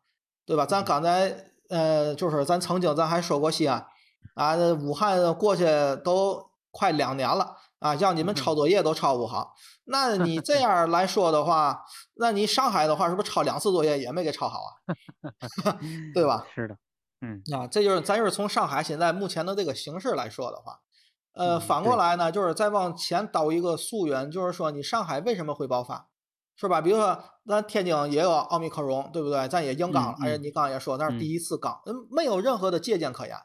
[0.46, 0.66] 对吧？
[0.66, 3.86] 咱刚才呃，就是咱曾经咱还说过西安。
[4.36, 5.66] 啊，武汉过去
[6.04, 9.54] 都快两年了啊，让你们抄作业都抄不好。
[9.86, 11.84] 那你这样来说的话，
[12.16, 15.78] 那你上海的话是不是抄两次作业也没给抄好啊？
[16.14, 16.46] 对吧？
[16.54, 16.76] 是的，
[17.22, 20.80] 嗯，啊，这就是咱就是从上海现在目前的这个形势来说的话，
[21.34, 26.08] 呃，反过来呢，就是再往前倒一个溯源，就是说你上海为什么会爆发？
[26.60, 26.82] 是吧？
[26.82, 29.48] 比如说，咱天津也有奥密克戎，对不对？
[29.48, 30.18] 咱也硬刚了。
[30.24, 33.38] 哎，你刚也说那是第一次刚，嗯，没有任何的借鉴可言，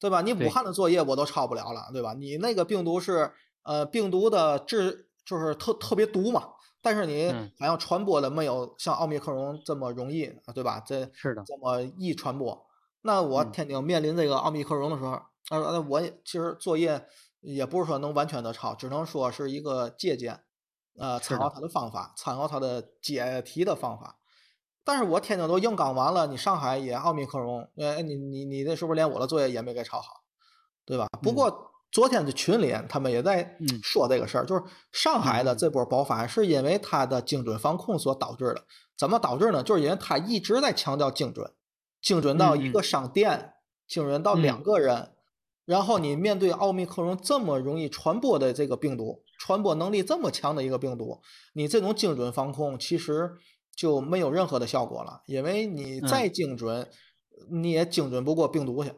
[0.00, 0.22] 对吧？
[0.22, 2.14] 你武汉的作业我都抄不了了，对吧？
[2.14, 3.32] 你那个病毒是，
[3.62, 6.48] 呃，病毒的致就是特特别毒嘛，
[6.80, 10.80] 但是你好像传播的没有像奥密克戎这么容易，对吧？
[10.80, 12.66] 这是的，这么易传播。
[13.02, 17.06] 那我天津面临这个奥密克戎的时候，呃，我其实作业
[17.40, 20.44] 也不是说能完全的抄，只能说是一个借鉴。
[20.98, 24.19] 呃，参考他的方法，参考他的解题的方法。
[24.84, 30.22] 但是我天津都硬刚完了，你上海也奥密克戎，哎，你你你那是不是连我的作业也没给抄好，
[30.84, 31.06] 对吧？
[31.22, 34.62] 不过昨天的群里他们也在说这个事儿，就是
[34.92, 38.64] 上海的这波爆发是因为它的精准防控所导致的。
[38.96, 39.62] 怎么导致呢？
[39.62, 41.50] 就是因为它一直在强调精准，
[42.00, 43.54] 精准到一个商店，
[43.86, 45.10] 精准到两个人。
[45.64, 49.22] 然后你面对奥密克戎这么容易传播的这个病毒。
[49.38, 51.22] 传播能力这么强的一个病毒，
[51.54, 53.32] 你这种精准防控其实
[53.80, 56.86] 就没有任何的效果了，因为你再精准，
[57.48, 58.92] 你也精准不过病毒去，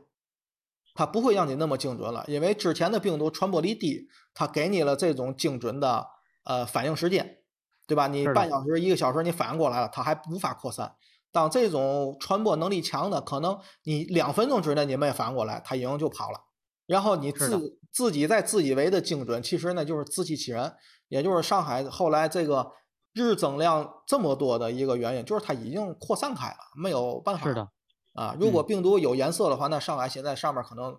[0.92, 6.08] 它不会让你那么精准了，因为之前的病毒传播力低，它给你了这种精准的
[6.42, 7.38] 呃反应时间，
[7.86, 8.08] 对吧？
[8.08, 10.96] 你半小时、一个小时你反应过来了，它还无法扩散。
[11.30, 16.40] 当这种传播能力强的，可能你两分钟之内你没反应过来，它已经就跑了。
[16.86, 20.74] 然后你自自己在自以为的精准，其实呢就是自欺欺人。
[21.06, 22.72] 也就是上海后来这个
[23.12, 27.44] 日增量这么多的一个原因，就是它已经扩散开了，没有办法。
[27.46, 27.68] 是的，
[28.14, 30.96] 啊，如果病毒有颜色的话，那上海现在上面可能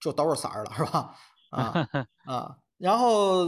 [0.00, 1.14] 就都是色儿了，是吧？
[1.50, 1.88] 啊
[2.24, 2.56] 啊。
[2.78, 3.46] 然后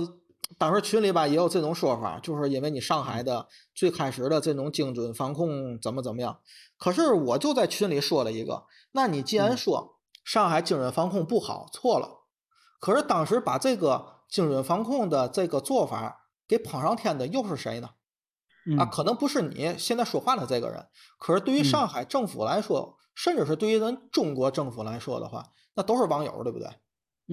[0.58, 6.38] 当时群里吧也有这种说法，就是因为你上海的最开始的这种精准防控怎么怎么样。
[6.78, 9.98] 可是我就在群里说了一个，那你既然说。
[10.24, 12.20] 上海精准防控不好，错了。
[12.78, 16.21] 可是当时把这个精准防控的这个做法
[16.52, 17.88] 给捧上天的又是谁呢？
[18.78, 20.86] 啊，可能不是你现在说话的这个人。
[21.16, 26.68] 可是对于上海政府来说，甚至是对于咱中国政府来说的话，那都是网友，对不对？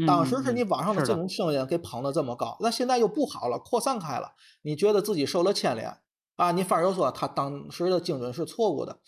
[0.08, 5.99] 当时是你网上的这种声音给捧得这么高，那现在又不好了，扩散开了，你觉得自己受了牵连
[6.38, 6.51] 啊？
[6.53, 9.01] 你反而又说他当时的精准是错误的。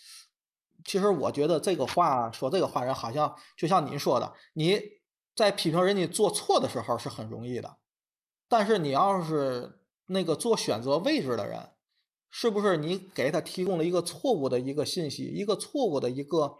[0.84, 4.78] 其实我觉得这个话说这个话人好像就像你说的，你
[5.34, 7.78] 在批评人家做错的时候是很容易的，
[8.48, 9.80] 但是你要是
[10.12, 11.70] 那个做选择位置的人，
[12.30, 16.56] 是不是你给他提供了一个错误的一个信息，一个错误的一个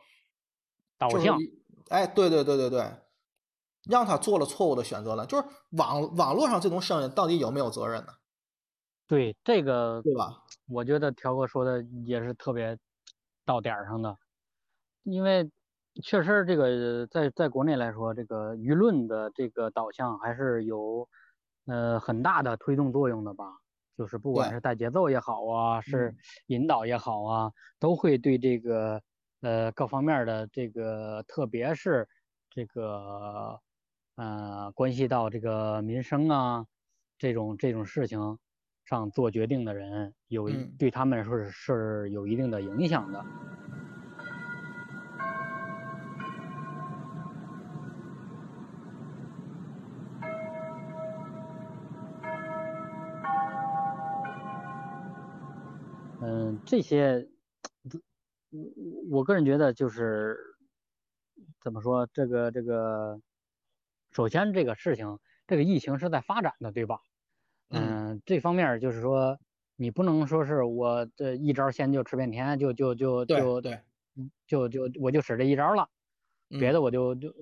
[0.99, 1.37] 导向？
[1.89, 2.93] 哎，对对对对对，
[3.89, 5.27] 让他做了错误的选择了。
[5.27, 8.13] 就是网网络上这种声音到底有没有责任呢？
[9.09, 10.43] 对这个，对吧？
[10.69, 12.79] 我觉得条哥说的也是特别。
[13.45, 14.17] 到点儿上的，
[15.03, 15.51] 因为
[16.01, 21.09] 确实这个在在国内来说，这个舆论的这个导向还是有
[21.67, 23.45] 呃很大的推动作用的吧。
[23.97, 26.15] 就是不管是带节奏也好啊，是
[26.47, 29.03] 引导也好啊，都会对这个
[29.43, 32.09] 呃各方面的这个，特别是
[32.51, 33.61] 这个
[34.17, 36.67] 呃关系到这个民生啊
[37.19, 38.39] 这种这种事情。
[38.85, 43.25] 上做决定的人有对他们来说是是有一定的影响的。
[56.33, 57.29] 嗯，这些，
[58.51, 60.39] 我我个人觉得就是
[61.61, 63.21] 怎么说，这个这个，
[64.13, 67.01] 首先这个事情，这个疫情是在发展的，对吧？
[67.69, 69.39] 嗯，这方面就是说，
[69.77, 73.81] 你不能说是我这一招先就吃遍天，就就就就对，
[74.47, 75.89] 就就我就使这一招了，
[76.49, 77.35] 别的我就就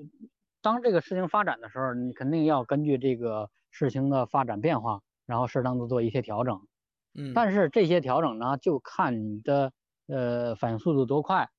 [0.61, 6.67] 当这个事情发展的时候，你肯定要根据这个事情的发展变化，然后适当的做一些调整。
[7.15, 9.73] 嗯，但是这些调整呢，就看你的
[10.07, 11.51] 呃反应速度多快。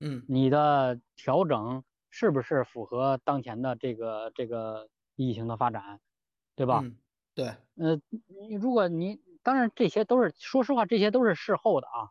[0.00, 6.00] 嗯，你的调整是不是符合当前的这个这个疫情的发展，
[6.54, 6.84] 对吧？
[7.34, 8.00] 对，呃，
[8.48, 12.10] 你如果你当然这些都是说实话，这些都是事后的啊。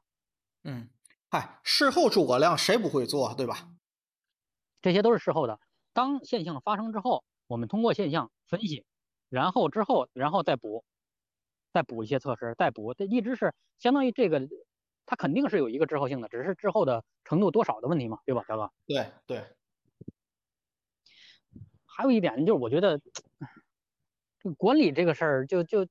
[0.63, 0.89] 嗯，
[1.29, 3.69] 嗨，事后诸葛亮谁不会做，对吧？
[4.81, 5.59] 这些都是事后的。
[5.93, 8.85] 当现象发生之后，我们通过现象分析，
[9.29, 10.83] 然后之后然后再补，
[11.77, 14.49] 再补一些测试，再补，这一直是相当于这个，
[15.05, 18.71] 它肯定是有一个滞后性的，只是滞后的程度多少的问题嘛，对吧，小哥？
[18.87, 19.43] 对对。
[21.85, 22.99] 还有一点就是，我觉得
[24.39, 25.85] 这管理这个事儿就就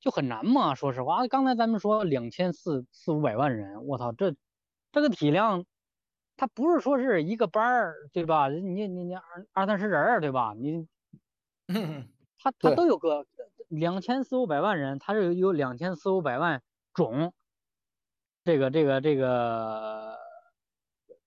[0.00, 0.74] 就很难嘛。
[0.74, 4.34] 说实话，刚才咱们说两千四四五百万人，我操，这
[4.90, 5.66] 这个体量，
[6.36, 8.48] 他不是说是一个班儿，对吧？
[8.48, 10.52] 你你你二二三十人儿，对吧？
[10.58, 10.88] 你
[12.40, 13.24] 他他都有个
[13.68, 16.62] 两千四五百万人，他是有两千四五百万
[16.94, 17.32] 种
[18.44, 20.18] 这个这个这个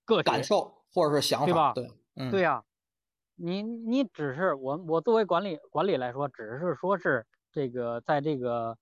[0.05, 1.73] 个感受或者是想法，对吧？
[1.73, 2.63] 对，嗯，对呀，
[3.35, 8.77] 你你只是我我作为管理管理来说，只是说是这个在这个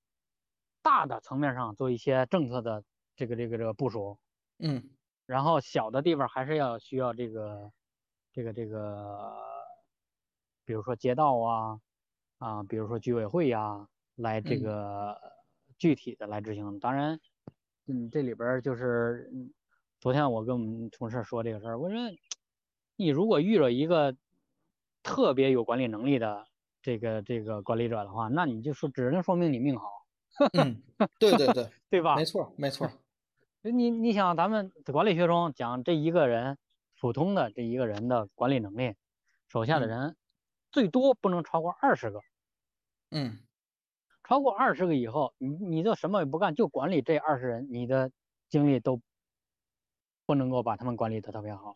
[0.82, 2.84] 大的层面上做一些政策的
[3.16, 4.18] 这个这个这个部署，
[4.60, 4.90] 嗯，
[5.26, 7.72] 然后小的地方还是要需要这个
[8.32, 9.34] 这个这个，
[10.64, 11.80] 比如说街道啊。
[12.40, 15.18] 啊，比如说居委会呀，来这个
[15.78, 16.80] 具体的来执行。
[16.80, 17.20] 当然，
[17.86, 19.30] 嗯，这里边就是，
[20.00, 21.98] 昨天我跟我们同事说这个事儿，我说，
[22.96, 24.16] 你如果遇着一个
[25.04, 26.48] 特别有管理能力的
[26.82, 29.88] 这个这个管理者的话，那你就说只能说明你命好。
[30.54, 30.82] 嗯，
[31.20, 32.16] 对对对， 对吧？
[32.16, 32.90] 没错没错。
[33.62, 36.58] 你你想，咱们管理学中讲这一个人
[37.02, 38.96] 普通的这一个人的管理能力，
[39.50, 40.16] 手下的人
[40.72, 42.22] 最多不能超过二十个。
[43.12, 43.40] 嗯，
[44.24, 48.12] 超过二十个以后，你你就什么也不干，就管理这二十人，你的
[48.50, 49.02] 精力都
[50.26, 51.76] 不能够把他们管理的特别好。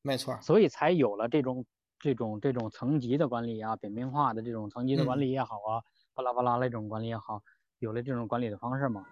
[0.00, 1.64] 没错，所以才有了这种
[1.98, 7.42] 这种这种层级的管理啊，扁平化的这种层级的管理也好啊，巴拉巴拉那种管理也好，
[7.78, 9.06] 有了这种管理的方式嘛。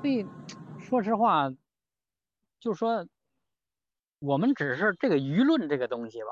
[0.00, 0.24] 所以，
[0.78, 1.50] 说实话，
[2.60, 3.06] 就说
[4.20, 6.28] 我们只是这个舆论这个东西吧，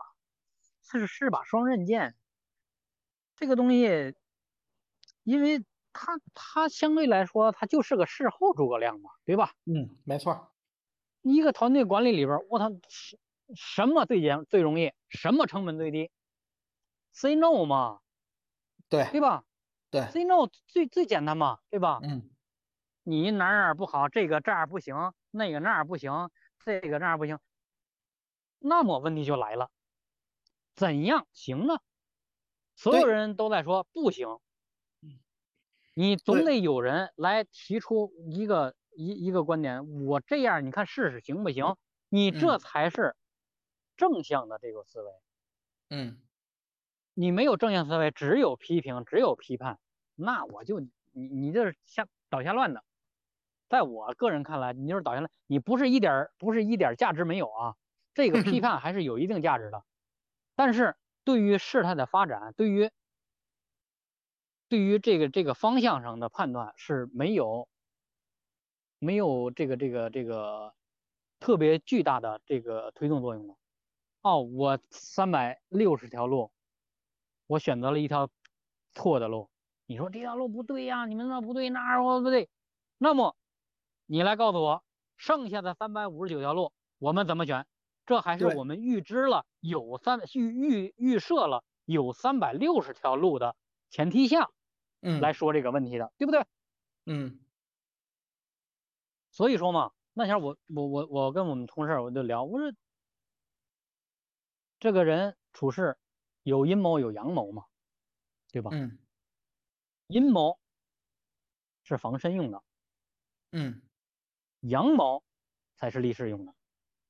[0.82, 2.16] 是是把双刃剑。
[3.36, 4.14] 这个东西，
[5.24, 9.52] 因为它它相对来说，它就是个事后诸葛亮嘛，对吧？
[9.66, 10.52] 嗯，没错。
[11.22, 12.70] 一个团队管理里边，我操，
[13.54, 16.10] 什么最简最容易，什么成本最低
[17.12, 18.00] ？Say no 嘛，
[18.88, 19.44] 对对吧？
[19.90, 22.00] 对，Say no 最最简单嘛，对吧？
[22.02, 22.35] 嗯。
[23.08, 24.08] 你哪哪不好？
[24.08, 26.28] 这个这儿不行，那个那儿不行，
[26.64, 27.38] 这个那儿不行。
[28.58, 29.70] 那么问题就来了，
[30.74, 31.78] 怎样行呢？
[32.74, 34.26] 所有人都在说不行，
[35.94, 40.04] 你总得有人来提出一个一一个观点。
[40.04, 41.76] 我这样，你看试试行不行？
[42.08, 43.14] 你这才是
[43.96, 45.12] 正向的这个思维。
[45.90, 46.18] 嗯，
[47.14, 49.78] 你没有正向思维，只有批评，只有批判，
[50.16, 52.82] 那我就你你这是瞎捣瞎乱的。
[53.68, 57.74] 在我个人看来，你就是倒下来，你不是一点不是一点价值没有啊。
[58.14, 59.84] 这个批 判还是有一定价值的，
[60.54, 62.90] 但是对于事态的发展，对于
[64.68, 67.68] 对于这个这个方向上的判断是没有
[68.98, 70.74] 没有这个这个这个
[71.38, 73.54] 特别巨大的这个推动作用的。
[74.22, 76.52] 哦，我三百六十条路，
[77.46, 78.30] 我选择了一条
[78.92, 79.50] 错的路，
[79.86, 81.04] 你说这条路不对呀？
[81.04, 82.48] 你们那不对，那儿我不对，
[82.98, 83.36] 那么。
[84.06, 84.84] 你来告诉我，
[85.16, 87.66] 剩下的三百五十九条路我们怎么选？
[88.06, 93.56] 这还是我们预知了有三预预预设了有三百六十条路的
[93.90, 94.50] 前提下，
[95.00, 96.46] 嗯，来说这个问题的，对不对？
[97.04, 97.40] 嗯。
[99.32, 102.72] 所以说嘛，那前我我我我跟我们同事我就聊，我说
[104.78, 105.98] 这个人处事
[106.44, 107.64] 有阴谋有阳谋嘛，
[108.52, 108.70] 对吧？
[108.72, 108.98] 嗯。
[110.06, 110.60] 阴谋
[111.82, 112.62] 是防身用的。
[113.50, 113.82] 嗯。
[114.68, 115.22] 羊毛
[115.76, 116.54] 才是立誓用的，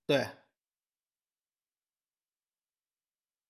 [0.06, 0.26] 对。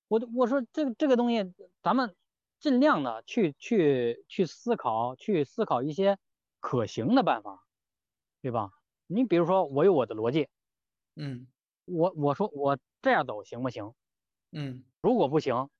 [0.08, 1.52] 我我说这个这个东西，
[1.82, 2.14] 咱们
[2.60, 6.16] 尽量的去去去思考，去思考一些
[6.60, 7.64] 可行的办法，
[8.40, 8.70] 对吧？
[9.08, 10.48] 你比如说，我有我的逻辑，
[11.16, 11.48] 嗯，
[11.86, 13.94] 我我说我这样走行不行？
[14.52, 15.70] 嗯，如果不行，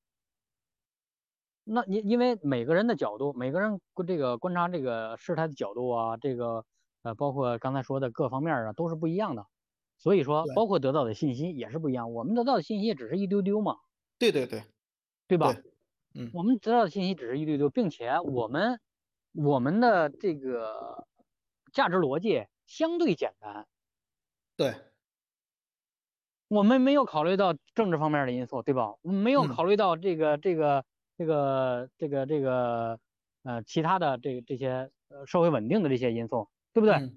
[1.62, 6.64] 那你因为每个人的角度，每个人这个观察这个事态的角度啊，这个。
[7.06, 9.46] 呃，包括刚才说的各方面啊，都是不一样的，
[9.96, 12.12] 所以说，包括得到的信息也是不一样。
[12.12, 13.76] 我们得到的信息只是一丢丢嘛，
[14.18, 14.64] 对对对，
[15.28, 15.54] 对吧？
[16.14, 18.80] 嗯，我们得到的信息只是一丢丢，并且我们
[19.32, 21.06] 我们的这个
[21.72, 23.68] 价值逻辑相对简单，
[24.56, 24.74] 对，
[26.48, 28.94] 我们没有考虑到政治方面的因素，对吧？
[29.02, 30.84] 我们没有考虑到这个这个
[31.16, 32.98] 这个这个这个
[33.44, 36.48] 呃其他的这这些呃社会稳定的这些因素。
[36.76, 37.10] 对不对？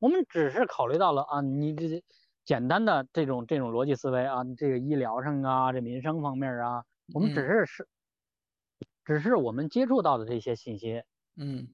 [0.00, 2.02] 我们只是考虑到了啊，你这
[2.44, 6.84] 简单的这种这种逻辑思维啊，这个医疗上啊，这民生方面啊，
[7.14, 7.88] 我们只是是
[9.04, 11.04] 只是我们接触到的这些信息，
[11.36, 11.68] 嗯，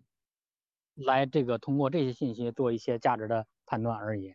[0.94, 4.34] 来这个通过这些信息做一些价值的判断而已。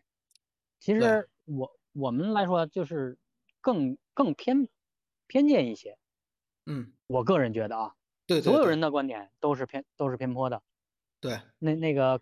[0.80, 3.18] 其实我我们来说就是
[3.60, 4.68] 更更偏
[5.28, 5.96] 偏见一些。
[6.64, 7.94] 嗯，我个人觉得啊，
[8.26, 10.60] 对，所有人的观点都是偏都是偏颇的。
[11.20, 12.20] 对，那那个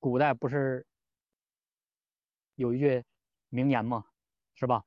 [0.00, 0.86] 古代不是
[2.56, 3.04] 有一句
[3.48, 4.06] 名言吗？
[4.54, 4.84] 是吧？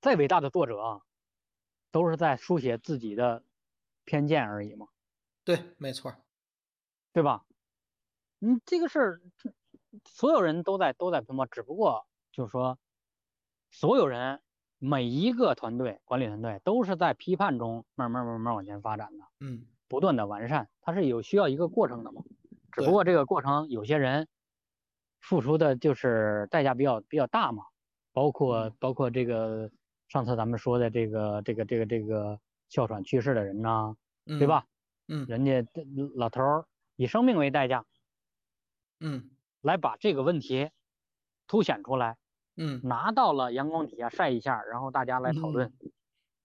[0.00, 1.00] 再伟大的作者啊，
[1.90, 3.42] 都是在书写自己的
[4.04, 4.88] 偏见而已嘛。
[5.44, 6.14] 对，没错，
[7.12, 7.46] 对吧？
[8.40, 9.20] 嗯，这个事儿，
[10.04, 12.78] 所有人都在都在偏颇，只不过就是说，
[13.70, 14.42] 所有人。
[14.78, 22.22] 每一个团队管理团队都是在批判中慢慢慢慢往前发展的，嗯，不断的完善，它是有需要一个过程的嘛。
[22.76, 24.28] 只不过这个过程有些人
[25.20, 27.64] 付出的就是代价比较比较大嘛，
[28.12, 29.70] 包括包括这个
[30.08, 34.66] 上次咱们说的这个这个这个这个哮喘去世的人呐，对吧？
[35.08, 35.64] 嗯，人家
[36.14, 36.66] 老头儿
[36.96, 37.84] 以生命为代价，
[39.00, 40.70] 嗯，来把这个问题
[41.46, 42.16] 凸显出来。
[42.58, 45.74] 嗯，拿到了阳光底下晒一下，然后大家来讨论。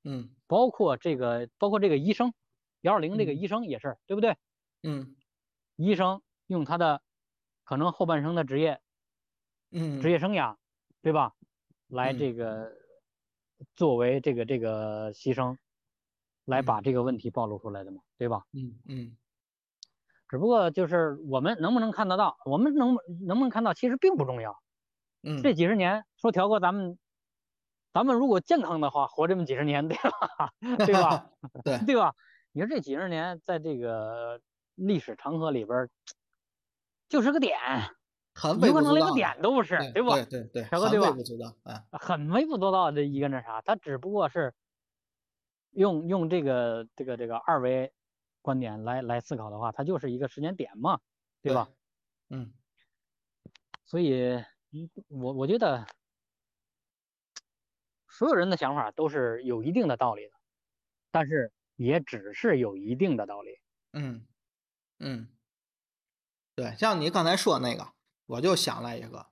[0.03, 2.33] 嗯，包括这个，包括这个医生，
[2.81, 4.35] 幺二零这个医生也是，对不对？
[4.83, 5.15] 嗯，
[5.75, 7.01] 医生用他的
[7.63, 8.81] 可能后半生的职业，
[9.71, 10.57] 嗯，职业生涯，
[11.01, 11.33] 对吧？
[11.87, 12.71] 来这个
[13.75, 15.57] 作为这个这个牺牲，
[16.45, 18.43] 来把这个问题暴露出来的嘛，对吧？
[18.53, 19.17] 嗯嗯。
[20.27, 22.95] 只不过就是我们能不能看得到，我们能
[23.25, 24.55] 能不能看到，其实并不重要。
[25.23, 26.97] 嗯，这几十年说调哥，咱们，
[27.93, 30.53] 咱们如果健康的话，活这么几十年，对吧？
[30.85, 31.29] 对吧？
[31.65, 32.15] 对对吧？
[32.53, 34.39] 你说这几十年在这个
[34.75, 35.89] 历史长河里边，
[37.09, 37.57] 就是个点，
[38.61, 40.15] 有可能连个点都不是，对吧？
[40.15, 41.07] 对对对，条哥对吧？
[41.07, 44.53] 很微不足道，哎，很微不足道的一个那啥，他只不过是
[45.71, 47.93] 用用这个这个这个二维
[48.41, 50.99] 观点来来思考的话，它就是一个时间点嘛，
[51.41, 51.69] 对吧？
[52.29, 52.53] 嗯，
[53.85, 54.43] 所以。
[54.73, 55.85] 嗯，我我觉得
[58.07, 60.31] 所有人的想法都是有一定的道理的，
[61.11, 63.51] 但是也只是有一定的道理。
[63.91, 64.25] 嗯
[65.01, 65.27] 嗯，
[66.55, 67.89] 对，像你刚才说那个，
[68.27, 69.27] 我就想来一个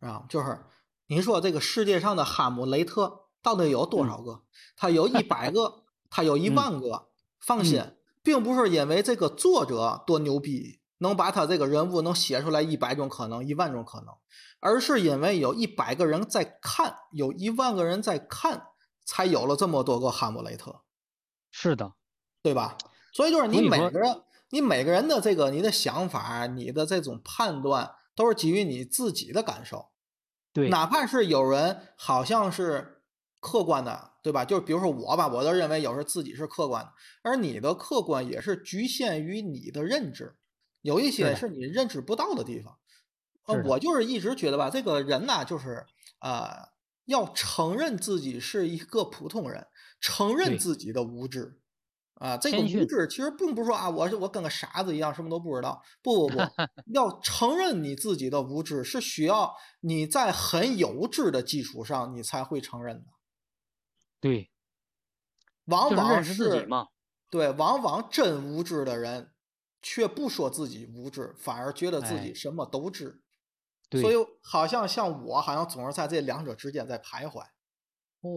[0.00, 0.64] 啊，就是
[1.06, 4.42] 你说这个世界上的哈姆雷特到底有多少个？
[4.76, 7.08] 他有一百个，他有一万个。
[7.46, 7.84] 放心，
[8.22, 14.14] 并不是因为这个作者多牛逼，能把他这个人物能写出来一百种可能，一万种可能。
[14.60, 18.68] 而是因为有一百个人在看，有一万个人在看，
[19.04, 20.80] 才有了这么多个哈姆雷特。
[21.50, 21.92] 是的，
[22.42, 22.78] 对吧？
[23.12, 24.22] 所以就是你每个人，
[24.54, 29.90] 你每个人的这个你的想法，你的这种判断，都是基于你自己的感受。
[30.52, 33.02] 对，哪怕是有人好像是
[33.40, 34.44] 客观的，对吧？
[34.44, 36.92] 就比如说我吧，我都认为有时候自己是客观的，
[37.22, 40.36] 而你的客观也是局限于你的认知，
[40.82, 42.78] 有一些是你认知不到的地方。
[43.46, 45.84] 呃，我就是一直觉得吧，这个人呐，就是
[46.20, 46.68] 呃，
[47.06, 49.66] 要承认自己是一个普通人，
[50.00, 51.60] 承认自己的无知
[52.16, 52.36] 啊。
[52.36, 55.82] 这个无知其实并不是说啊，我是我跟个傻子一样，什么都不知道。
[56.02, 56.42] 不不不，
[56.94, 63.04] 要承认你自己的无知，是需要你在很有知的基础上，你才会承认的。
[64.20, 64.50] 对，
[65.66, 66.66] 往往是
[67.30, 69.32] 对，往往真无知的人
[69.82, 73.20] 却不说自己无知，反而觉得自己什么都知。
[74.00, 77.44] 所以好像像我，好像总是在这两者之间在徘徊，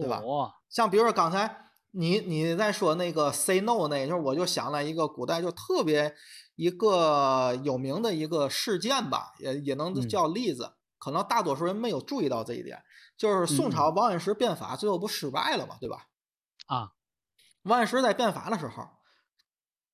[0.00, 0.20] 对吧？
[0.68, 6.14] 像比如说刚才你你在说那个 say no 那，就是我就想了一个古代就特别
[6.56, 10.74] 一个有名的一个事件吧，也也能叫例子。
[10.98, 12.82] 可能大多数人没有注意到这一点，
[13.16, 16.06] 就是宋朝王安石变法最后不失败了嘛，对吧？
[16.66, 16.90] 啊，
[17.62, 18.84] 王安石在变法的时候。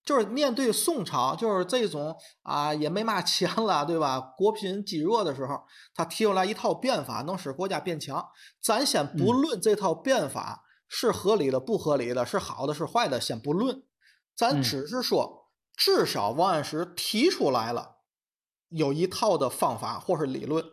[0.05, 4.21] 就是面对宋朝，就是这种啊，也没嘛钱了，对吧？
[4.21, 5.63] 国贫积弱的时候，
[5.95, 8.23] 他提出来一套变法，能使国家变强。
[8.63, 10.64] 咱先不论这套变法
[10.95, 13.83] 是合理的不合理的，是好的是坏的，先不论，
[14.37, 17.97] 咱只是说，至少王安石提出来了
[18.69, 20.65] 有一套的方法或是理论，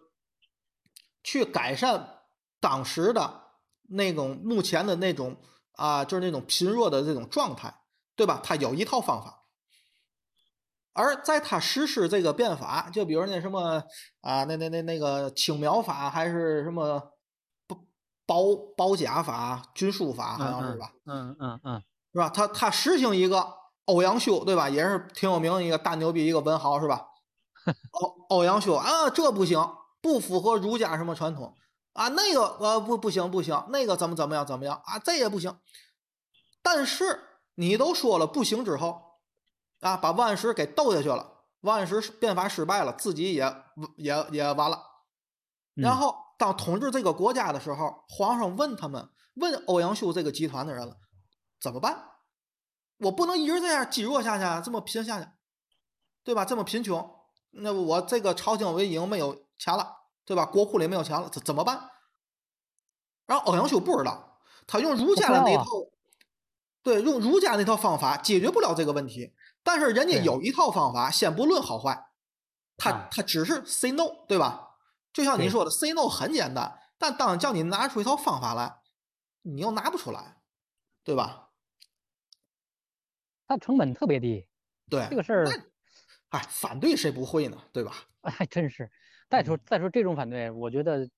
[1.23, 2.19] 去改善
[2.59, 3.41] 当时的
[3.89, 5.37] 那种目前的那种
[5.73, 7.79] 啊，就是那种贫弱的这种状态。
[8.13, 8.39] 对吧？
[8.43, 9.45] 他有一套方法，
[10.93, 13.81] 而在他实施这个变法，就比如那什么
[14.19, 17.09] 啊，那那那那个青苗法，还是什么包
[18.31, 20.93] 包包甲法、军书法，好像是吧？
[21.05, 22.29] 嗯嗯嗯，是吧？
[22.29, 23.45] 他他实行一个
[23.87, 24.69] 欧阳修，对吧？
[24.69, 27.07] 也是挺有名的一个大牛逼一个文豪，是吧？
[27.91, 29.59] 欧欧阳修啊，这不行，
[30.01, 31.53] 不符合儒家什么传统
[31.91, 32.07] 啊？
[32.07, 34.97] 那个呃不不行不行，那个怎么怎么样怎么样啊？
[34.97, 35.57] 这也不行，
[36.63, 37.27] 但是。
[37.55, 39.19] 你都说了不行之后，
[39.81, 43.55] 啊，把王安石给斗下去了，王安石变法失败了，自己也
[43.97, 44.81] 也也完了。
[45.75, 50.97] 然后当统治这个国家的时候，皇上问他们，问欧阳修这个集团的人了，
[51.61, 52.03] 怎么办？
[52.97, 55.27] 我不能一直这样积弱下去，这么贫下去，
[56.23, 56.43] 对吧？
[56.43, 57.15] 这么贫穷，
[57.51, 59.87] 那我这个朝廷我已经没有钱了，
[60.25, 60.43] 对吧？
[60.43, 61.91] 国库里没有钱了，怎怎么办？
[63.27, 65.65] 然后欧阳修不知道，他用儒家的那套，
[66.81, 69.31] 对，用儒家那套方法解决不了这个问题。
[69.61, 72.09] 但是人家有一套方法，先不论好坏，
[72.77, 74.69] 他他只是 say no，对吧？
[75.13, 78.81] 就像你说的，say no 很简单，但当叫你拿出一套方法来，
[79.41, 80.37] 你又拿不出来，
[81.03, 81.49] 对吧？
[83.47, 84.47] 它成本特别低，
[84.89, 85.45] 对这个事儿，
[86.29, 87.57] 哎，反对谁不会呢？
[87.73, 87.93] 对吧？
[88.23, 88.89] 还真是。
[89.29, 91.09] 再说再说这种反对，我觉得，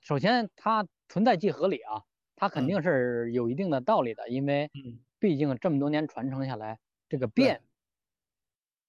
[0.00, 2.02] 首先它存在即合理啊，
[2.36, 4.70] 它肯定是有一定的道理的，因为
[5.18, 7.62] 毕竟这么多年传承下来，这个变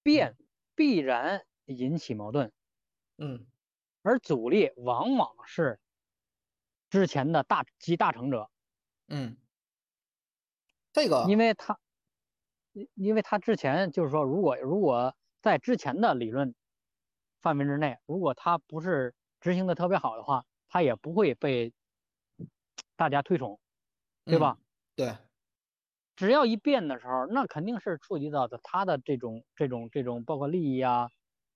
[0.02, 0.36] 变
[0.74, 2.50] 必然引起矛盾，
[3.18, 3.46] 嗯，
[4.02, 5.78] 而阻力往往是
[6.92, 8.50] 之前的大集大成者，
[9.08, 9.38] 嗯，
[10.92, 11.78] 这个，因为他。
[12.74, 16.54] 因因为他之前就是说，如果如果在之前的理论
[17.42, 21.74] 范围之内，如果他不是执行的特别好的话，他也不会被
[22.96, 23.60] 大家推崇，
[24.26, 24.58] 对吧？
[24.96, 25.16] 对。
[26.18, 31.08] 只要一变的时候，那肯定是触及到的他的这种这种这种，包括利益啊，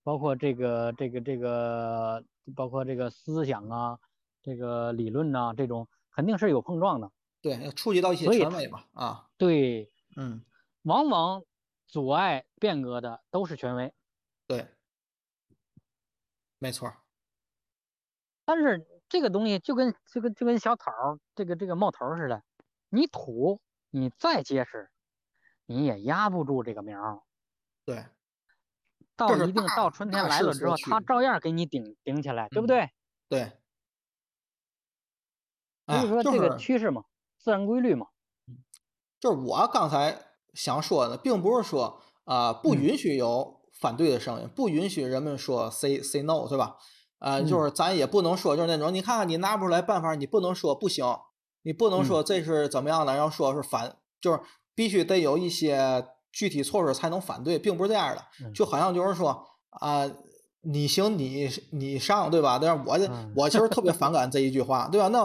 [0.03, 2.23] 包括这个这个这个，
[2.55, 3.99] 包括这个思想啊，
[4.41, 7.11] 这个理论呐，这种肯定是有碰撞的。
[7.41, 10.43] 对，要触及到一些权威嘛，啊，对，嗯。
[10.83, 11.43] 往往
[11.85, 13.93] 阻碍变革的都是权威，
[14.47, 14.69] 对，
[16.59, 16.93] 没错。
[18.45, 20.93] 但是这个东西就跟就跟就跟小草
[21.35, 22.41] 这个这个冒头似的，
[22.87, 24.89] 你土你再结实，
[25.65, 27.25] 你也压不住这个苗。
[27.83, 28.05] 对，
[29.17, 32.89] 到一定到春天来了之后，它照样给你顶顶起来，对不对？
[33.27, 33.51] 对。
[35.87, 37.03] 所以说这个趋势嘛，
[37.37, 38.07] 自然规律嘛。
[39.19, 40.23] 就是我刚才。
[40.53, 46.77] 想说的并不是说啊，不允许有反对的声音，不允许人们说 say say no，对吧？
[47.19, 51.05] 啊，就是咱也不能说就是那种，你看看你拿不出来办法，你不能说不行，
[51.61, 54.39] 你不能说这是怎么样的，然后说是反，就是
[54.73, 56.07] 必须得有一些
[56.37, 58.51] 具体措施才能反对，并不是这样的。
[58.53, 60.07] 就好像就是说啊，
[60.61, 62.59] 你行你你上，对吧？
[62.61, 62.95] 但是我
[63.35, 65.07] 我其实特别反感这一句话，对吧？
[65.07, 65.21] 那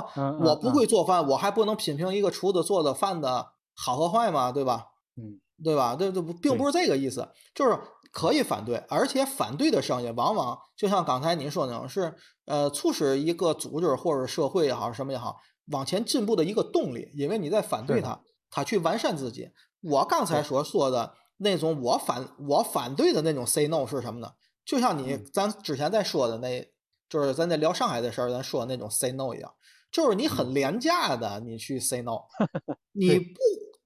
[0.47, 3.47] 我不会做饭，我还不能品评一个厨子做的饭的
[3.77, 4.51] 好和坏吗？
[4.53, 4.87] 对吧？
[5.19, 5.95] 嗯，对吧？
[5.99, 7.79] 这这不并不是这个意思，就是
[8.11, 12.15] 可以反对，而且反对的声音往往就像刚才您说那种，是
[12.47, 15.37] 呃促使一个组织或者社会也好，什么也好，
[15.73, 17.11] 往前进步的一个动力。
[17.15, 18.19] 因为你在反对他，
[18.51, 19.51] 他去完善自己。
[19.83, 24.33] 我刚才所说的那种我反我反对的那种 say no 是什么呢？
[24.65, 26.73] 就像你咱之前在说的那，
[27.09, 29.53] 就是咱在聊上海的事儿，咱说的那种 say no 一样，
[29.91, 32.23] 就是你很廉价的你去 say no，
[32.93, 33.41] 你不。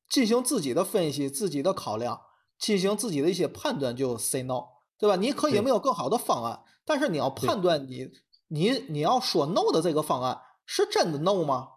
[0.09, 2.20] 进行自己的分析、自己的考量，
[2.61, 4.62] 进行自己的一些判断，就 say no，
[4.97, 5.16] 对吧？
[5.16, 8.09] 你可以没有更好的方案，但是你要判断你
[8.47, 11.70] 你你要说 no 的这个方案是真的 no 吗？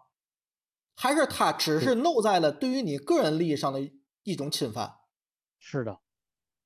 [0.94, 3.80] 还是他只是 no 在了对于你个人利益上的
[4.22, 4.94] 一种侵犯？
[5.58, 5.98] 是的，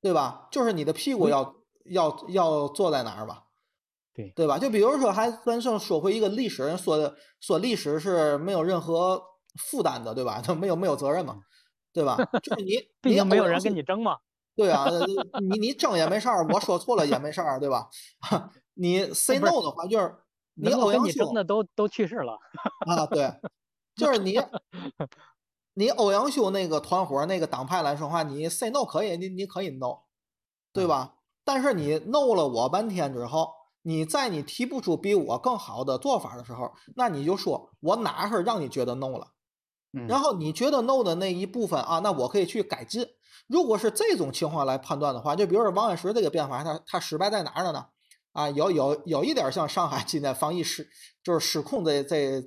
[0.00, 0.48] 对吧？
[0.50, 1.54] 就是你的屁股要
[1.86, 3.44] 要要坐在哪儿吧？
[4.14, 4.58] 对对吧？
[4.58, 9.22] 就比如说，还咱说说回一个历史人说的，说历史是没有任何
[9.68, 10.40] 负担的，对吧？
[10.40, 11.40] 他没有没有责任嘛？
[11.92, 12.16] 对吧？
[12.42, 14.18] 就是 你，毕竟没有人跟你争嘛。
[14.56, 14.86] 对啊，
[15.42, 17.88] 你你争也没事儿，我说错了也没事儿，对吧？
[18.74, 20.14] 你 say no 的话，就是
[20.54, 22.38] 你欧阳修争的都都去世了
[22.86, 23.06] 啊。
[23.06, 23.32] 对，
[23.96, 24.40] 就是你
[25.74, 29.98] 你欧阳修那个团伙那个党派来说话，你 say no 可以，你你可以 no，
[30.72, 31.16] 对吧？
[31.44, 33.50] 但是你 no 了我半天之后，
[33.82, 39.28] 你在你提不出比我更好的做法的时候，那你就说我哪是让你觉得 no 了？
[40.08, 43.06] 然后你觉得 no 的那一部分啊，那我可以去改进。
[43.46, 47.86] 如果是这种情况来判断的话，就比如说王安石这个变法，他他失败在哪儿了呢？
[48.32, 50.88] 啊，有有有一点像上海今天防疫失
[51.22, 52.42] 就是失控这这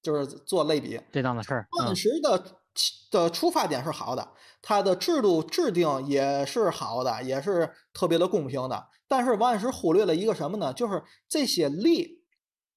[0.00, 1.66] 就是做类比这档子事儿。
[1.78, 2.61] 王安石的
[3.10, 4.28] 的出发点是好的，
[4.62, 8.88] 他的制度制定也是好的，也是特别的公平的。
[9.06, 10.72] 但是王安石忽略了一个什么呢？
[10.72, 12.20] 就是这些吏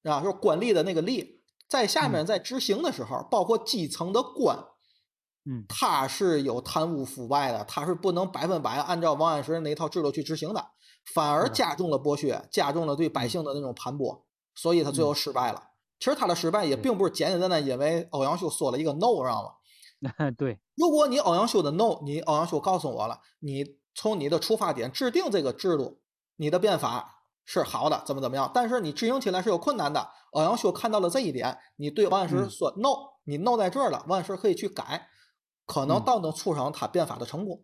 [0.03, 1.35] 啊，就是官吏的那个吏。
[1.67, 4.57] 在下面在执行的时候，包括基层的官，
[5.45, 10.63] 嗯，他是有贪污腐败的，他是不能百分百按照王安石那套制度去执行的，
[11.13, 14.21] 反而加重了剥削，加重了对百姓的那种盘剥，
[14.53, 15.69] 所以他最后失败了。
[15.99, 19.49] 其实他的失败也并不是简简单单因为欧阳修说了一个 no，知道吗？
[20.37, 23.65] 对，如果你欧阳修的 no，你欧阳修告诉我了，你
[23.95, 26.01] 从你的出发点制定这个制度，
[26.35, 30.11] 你的变法是好的，怎么怎么样，但是你执行起来是有困难的。
[30.31, 32.89] 欧阳修看到了这一点，你对王安石说 no，
[33.23, 35.07] 你 no 在这儿了，王安石可以去改，
[35.65, 37.63] 可能倒能促成他变法的成功。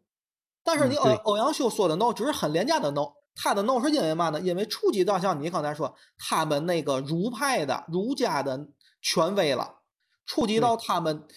[0.63, 4.39] 但是你欧欧阳修说的 no 只是很廉价的 no，他的 no 是因为嘛呢？
[4.39, 8.67] 因为触及到像你刚才说他们那个儒派的儒家的
[9.01, 9.81] 权威了，
[10.25, 11.27] 触及到他们。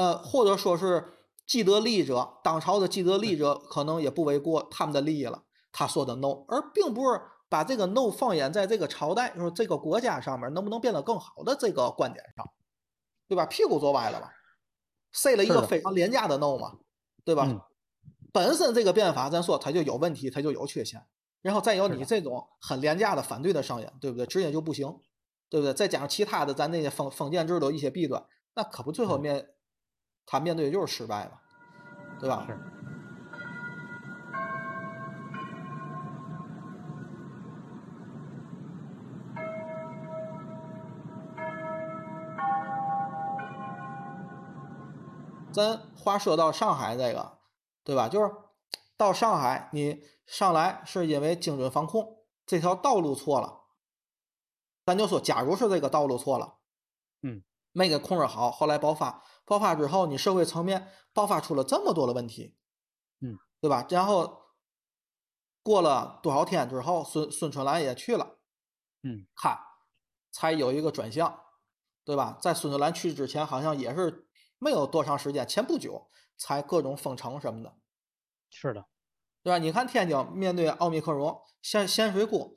[0.00, 1.12] 呃，或者说是
[1.46, 5.42] 既得利益者，当朝的既得利益者可能也不为过他们的利益了。
[5.72, 7.20] 他说的 no，而并不是
[7.50, 12.50] 把这个 no 放眼在这个朝代，就是这个国家上面能不能变得更好的这个观点上，
[13.28, 13.44] 对吧？
[13.44, 14.32] 屁股坐歪了吧，
[15.12, 16.78] 塞了一个非常廉价的 no 嘛，
[17.22, 17.68] 对吧？
[18.32, 21.04] 本身这个变法，咱说它就有问题，它就有缺陷，
[21.42, 24.24] 然后再有你这种很廉价的反对的声音，对不对？
[24.24, 24.98] 直接就不行，
[25.50, 25.74] 对不对？
[25.74, 28.24] 再加上其他的咱那些封封建制度一些弊端，
[28.54, 29.50] 那可不最后面。
[30.32, 31.32] 他面对的就是失败嘛，
[32.20, 32.46] 对吧？
[32.46, 32.56] 是。
[45.52, 47.38] 咱话说到上海这个，
[47.82, 48.08] 对吧？
[48.08, 48.32] 就是
[48.96, 53.62] 到上海，你上来是因为精准防控这条道路错了，
[54.86, 56.58] 咱就说，假如是这个道路错了，
[57.22, 59.24] 嗯，没给控制好，后来爆发。
[59.50, 62.54] 爆发之后，你社会层面爆发出了这么多的问题，
[63.20, 63.84] 嗯，对吧？
[63.90, 64.42] 然后
[65.60, 68.38] 过了多少天之后，孙孙春兰也去了，
[69.02, 69.60] 嗯，他
[70.30, 71.42] 才有一个转向，
[72.04, 72.38] 对吧？
[72.40, 74.28] 在孙春兰去之前，好像也是
[74.58, 76.06] 没有多长时间，前不久
[76.38, 77.74] 才各种封城什么的，
[78.50, 78.86] 是的，
[79.42, 79.58] 对吧？
[79.58, 82.56] 你看天津面对奥密克戎，咸咸水沽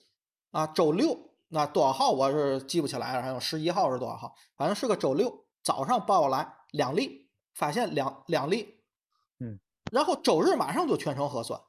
[0.52, 4.36] 啊，周六那多少号我是记不起来了，还有十一号是多少号？
[4.56, 6.58] 反正是个周六早上报来。
[6.74, 8.82] 两例发现两两例，
[9.40, 9.60] 嗯，
[9.92, 11.62] 然后周日马上就全程核酸，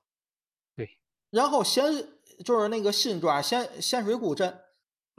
[0.75, 1.85] 对，然后咸
[2.43, 4.63] 就是那个新庄咸咸水沽镇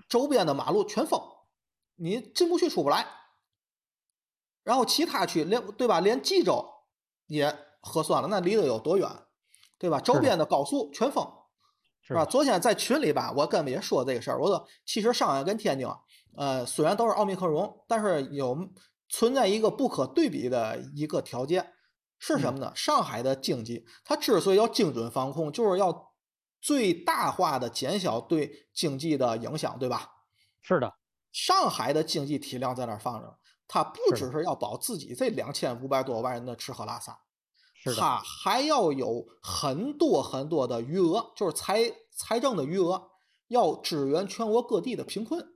[0.10, 1.22] 周边的马路全封，
[1.98, 3.06] 你进不去出不来，
[4.64, 6.68] 然后其他区连对吧，连冀州
[7.28, 9.08] 也核酸了，那离得有多远，
[9.78, 10.02] 对吧？
[10.02, 11.32] 周边的高速全封，
[12.02, 12.26] 是吧？
[12.26, 15.88] 昨天在群里吧，我跟他们也说这个事儿，我说其实上海跟天津，
[16.38, 18.58] 呃，虽然都是奥密克戎，但是有。
[19.08, 21.74] 存在一个不可对比的一个条件
[22.18, 22.74] 是什么呢？
[22.76, 26.12] 上海的经济，它之所以要精准防控，就是要
[26.60, 30.10] 最大化的减小对经济的影响，对吧？
[30.64, 30.92] 是的，
[31.32, 37.20] 上海的经济体量在那儿放着，它不只是要保自己这两千五百多万人的吃喝拉撒
[37.76, 43.12] 是，它还要有很多很多的余额，就是财财政的余额，
[43.50, 45.55] 要支援全国各地的贫困。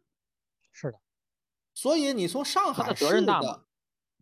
[0.80, 1.00] 是的。
[1.74, 3.66] 所以你从上海市的，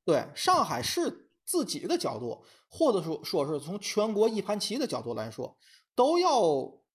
[0.04, 5.58] 对上海市自己的角度，或者说说是从全国一盘棋的角度来说，
[5.96, 6.42] 都要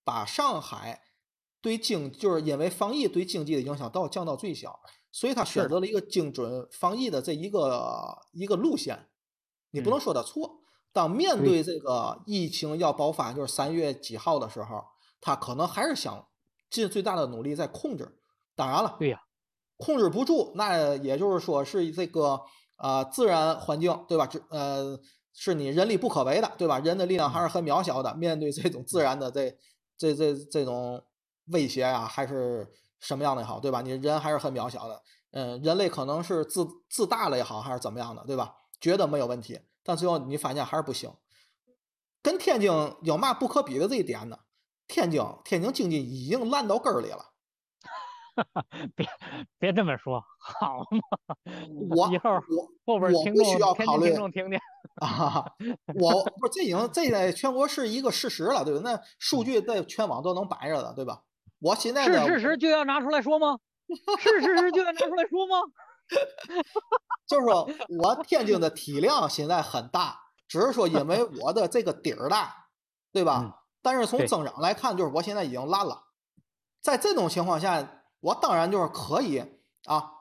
[0.04, 1.02] 把上海
[1.60, 9.08] 对经就是因为防疫对经济的影响都要降到最小，所以他选择了一个精准防疫的这一个一个路线。
[9.70, 10.60] 你不能说他错。
[10.92, 14.84] 当面对这个疫情要爆发，就是三月几号的时候，
[15.20, 16.28] 他可能还是想
[16.68, 18.18] 尽最大的努力在控制。
[18.54, 19.22] 当然了，对呀。
[19.82, 22.40] 控制不住，那也就是说是这个
[22.78, 24.26] 呃自然环境，对吧？
[24.28, 24.96] 这呃
[25.34, 26.78] 是你人力不可为的，对吧？
[26.78, 29.52] 人的力量还是很渺小的，面对这种自然的这
[29.98, 31.02] 这这这种
[31.46, 33.82] 威胁啊，还是什么样的也好，对吧？
[33.82, 35.02] 你人还是很渺小的，
[35.32, 38.54] 嗯，人类可能是自自大了也好，还是怎么样的，对吧？
[38.80, 41.10] 觉得没有问题，但最后你发现还是不行。
[42.22, 42.70] 跟天津
[43.02, 44.38] 有嘛不可比的这一点呢？
[44.86, 47.31] 天津天津经济已经烂到根儿里了。
[48.96, 49.06] 别
[49.58, 51.00] 别这么说，好吗？
[51.90, 54.58] 我以后我后边我不需要考虑听众听听
[54.96, 55.44] 啊！
[56.00, 58.80] 我不是这已经这在全国是一个事实了，对吧？
[58.82, 61.22] 那数据在全网都能摆着的，对吧？
[61.60, 63.58] 我现在是事实就要拿出来说吗？
[64.18, 65.56] 是事实就要拿出来说吗？
[67.26, 67.68] 就是说
[68.00, 70.18] 我天津的体量现在很大，
[70.48, 72.68] 只是说因为我的这个底儿大，
[73.12, 73.64] 对吧？
[73.82, 76.04] 但是从增长来看，就是我现在已经烂了。
[76.80, 77.98] 在这种情况下。
[78.22, 79.44] 我当然就是可以
[79.84, 80.12] 啊，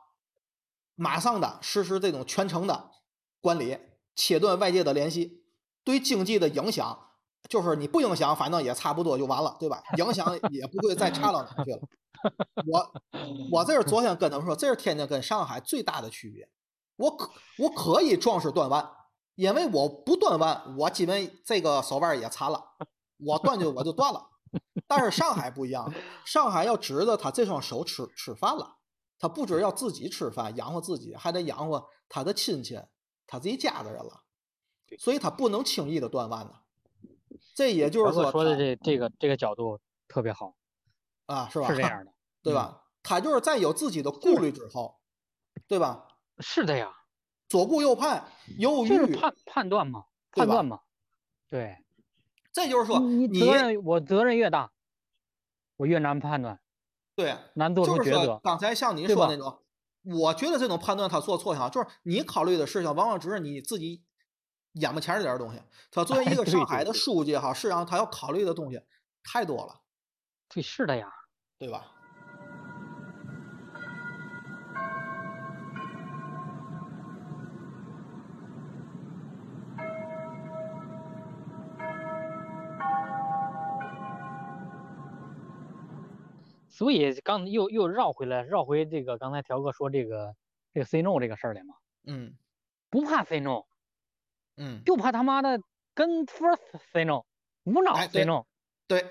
[0.95, 2.91] 马上的实施这种全程的
[3.39, 3.77] 管理，
[4.15, 5.43] 切断外界的联系，
[5.83, 7.09] 对经济的影响
[7.47, 9.81] 就是你不影响，反正也差不多就完了，对吧？
[9.97, 11.79] 影响也不会再差到哪去了。
[12.67, 12.93] 我
[13.51, 16.49] 我这是昨天跟他们说，这是天津跟上海最大的区别。
[16.97, 18.91] 我可我可以壮士断腕，
[19.35, 22.63] 因为我不断腕，我基本这个手腕也残了，
[23.17, 24.30] 我断就我就断了。
[24.87, 25.93] 但是上海不一样，
[26.25, 28.77] 上海要指着他这双手吃吃饭了，
[29.17, 32.79] 他不止要自己吃饭养活自己，还得养活他的亲戚、
[33.27, 34.23] 他自己家的人了，
[34.99, 36.53] 所以他不能轻易的断腕呢。
[37.55, 40.55] 这也就是说，说的这这个这个角度特别好
[41.27, 41.67] 啊，是吧？
[41.67, 42.11] 是这样的，
[42.43, 42.83] 对吧？
[43.03, 44.99] 他就是在有自己的顾虑之后，
[45.67, 46.07] 对吧？
[46.39, 46.93] 是的呀，
[47.47, 48.25] 左顾右盼，
[48.57, 50.81] 犹豫判判断嘛，判断嘛，
[51.49, 51.77] 对。
[52.53, 54.71] 这就是说，你责任我责任越大，
[55.77, 56.59] 我越难判断，
[57.15, 58.39] 对，难做出抉择。
[58.43, 59.63] 刚才像你说那种，
[60.03, 64.03] 我觉得这种判断他做错也好，就是你考虑的事情往往只是你自己
[64.73, 65.61] 眼巴前这点东西。
[65.91, 68.81] 他作为一个 上海的书记哈，实际上他要考虑的东西
[69.23, 69.81] 太多了。
[70.49, 71.07] 对，是的呀，
[71.57, 71.91] 对吧？
[86.81, 90.35] 所以刚又又绕回来，绕回这个刚才条哥说这个
[90.73, 91.75] 这个 say no 这个事儿来嘛。
[92.07, 92.33] 嗯，
[92.89, 93.65] 不怕 say no，
[94.57, 95.61] 嗯，就怕他妈的
[95.93, 96.57] 跟 first
[96.91, 97.21] say no，
[97.65, 98.47] 无脑 say no。
[98.87, 99.05] 对。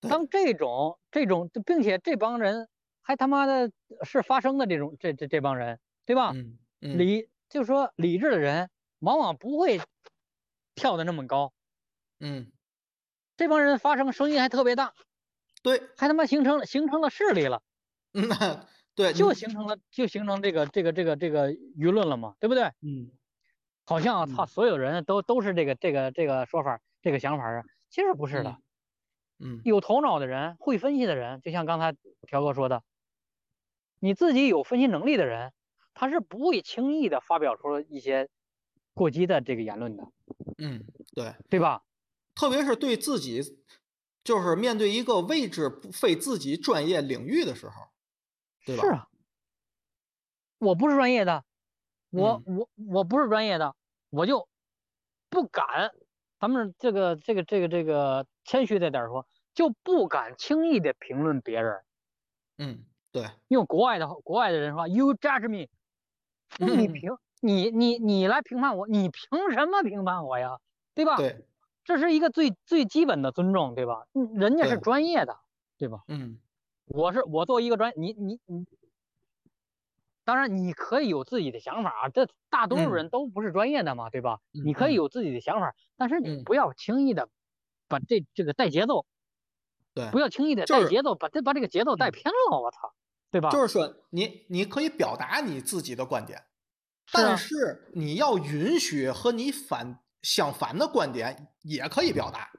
[0.00, 2.66] 当这种这种，并且这帮人
[3.02, 3.70] 还他妈的
[4.02, 6.30] 是发生的这种这这这帮人，对吧？
[6.34, 6.98] 嗯嗯。
[6.98, 9.78] 理就是说理智的人往往不会
[10.74, 11.52] 跳的那么高。
[12.20, 12.50] 嗯。
[13.36, 14.94] 这帮人发声声音还特别大。
[15.64, 17.62] 对，还他妈形成了形成了势力了，
[18.12, 22.64] 嗯，对，就形成了就形成这个这个这个这个舆论了嘛，对不对？
[22.82, 23.10] 嗯，
[23.86, 28.58] 好像操，所有人都都是这个这个这个说法，这个想法啊，其实不是的。
[29.38, 31.96] 嗯，有头脑的人，会分析的人，就像刚才
[32.28, 32.82] 条哥说的，
[34.00, 35.54] 你自己有分析能力的人，
[35.94, 38.28] 他是不会轻易的发表出一些
[38.92, 40.04] 过激的这个言论的。
[40.58, 40.84] 嗯，
[41.14, 41.82] 对，对吧？
[42.34, 43.40] 特别是对自己。
[44.24, 47.74] 就是面对一个位置非自己专业领域的时候，
[48.64, 48.82] 对吧？
[48.82, 49.08] 是啊，
[50.58, 51.44] 我不是专业的，
[52.10, 53.74] 我我我不是专业的，
[54.10, 54.48] 我就
[55.28, 55.92] 不敢。
[56.40, 61.82] 咱们这个这个这个这个谦虚这点说，就不敢轻易的评论别人。
[62.58, 63.28] 嗯，对。
[63.48, 65.68] 用国外的国外的人说，You judge me，
[66.58, 70.58] 你评你你你来评判我，你凭什么评判我呀？
[70.94, 71.16] 对吧？
[71.16, 71.46] 对。
[71.84, 74.06] 这是一个最最基本的尊重，对吧？
[74.14, 75.38] 嗯，人家是专业的，
[75.76, 76.02] 对吧？
[76.08, 76.38] 嗯，
[76.86, 78.64] 我是我作为一个专，你你你，
[80.24, 84.40] 当然你可以有自己的想法，这大多数人都不是专业的嘛，对吧？
[84.50, 87.28] 你可以有自己的想法，但是你不要轻易的
[87.86, 89.04] 把这这个带节奏，
[89.92, 92.94] 对，不要轻易的带节奏，把这把这个节奏带偏了，我操，
[93.30, 93.50] 对吧？
[93.50, 96.44] 就是说，你你可以表达你自己的观点，
[97.12, 100.00] 但是你要允许和你反。
[100.24, 102.50] 相反的观点也可以表达，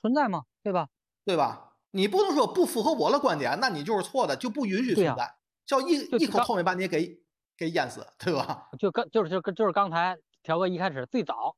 [0.00, 0.46] 存在吗？
[0.62, 0.88] 对吧？
[1.24, 1.76] 对吧？
[1.90, 5.36] 你不能说不符合我的观点，那你就是错的，就不允许存在，
[5.66, 7.22] 叫一一口唾沫把你给
[7.54, 8.70] 给淹死，对吧？
[8.78, 11.54] 就刚就是就就是刚才条哥一开始最早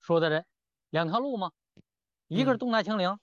[0.00, 0.46] 说的这
[0.88, 1.52] 两条路嘛？
[2.28, 3.18] 一个是动态清零，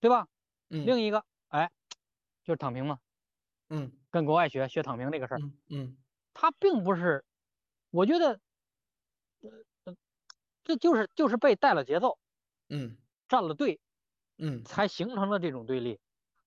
[0.00, 0.26] 对吧？
[0.70, 0.86] 嗯。
[0.86, 1.70] 另一个哎，
[2.42, 2.98] 就是躺平嘛。
[3.68, 3.92] 嗯。
[4.10, 5.40] 跟国外学学躺平这个事儿。
[5.68, 5.98] 嗯。
[6.32, 7.22] 他并不是，
[7.90, 8.40] 我觉得。
[10.64, 12.18] 这就是就是被带了节奏，
[12.68, 12.96] 嗯，
[13.28, 13.80] 站了队，
[14.38, 16.00] 嗯，才形成了这种对立，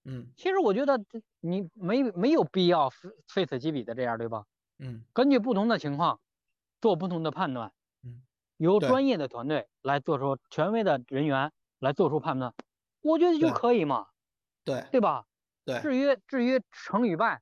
[0.04, 1.00] 嗯，其实我觉得
[1.40, 2.90] 你没没有必要
[3.28, 4.46] 非此即彼的这样，对吧？
[4.80, 6.20] 嗯，根据不同的情况
[6.82, 8.24] 做不同的判断，嗯，
[8.58, 12.54] 由专业的团队来做出权威的人员来做出判断，
[13.02, 14.08] 我觉得就可以嘛，
[14.64, 15.26] 对，对吧？
[15.66, 17.42] 对，至于至于成与败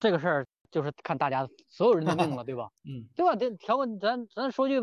[0.00, 0.46] 这个事儿。
[0.70, 2.70] 就是看大家所有人的命了，对吧？
[2.84, 3.34] 嗯，对吧？
[3.36, 4.80] 这调个咱咱说句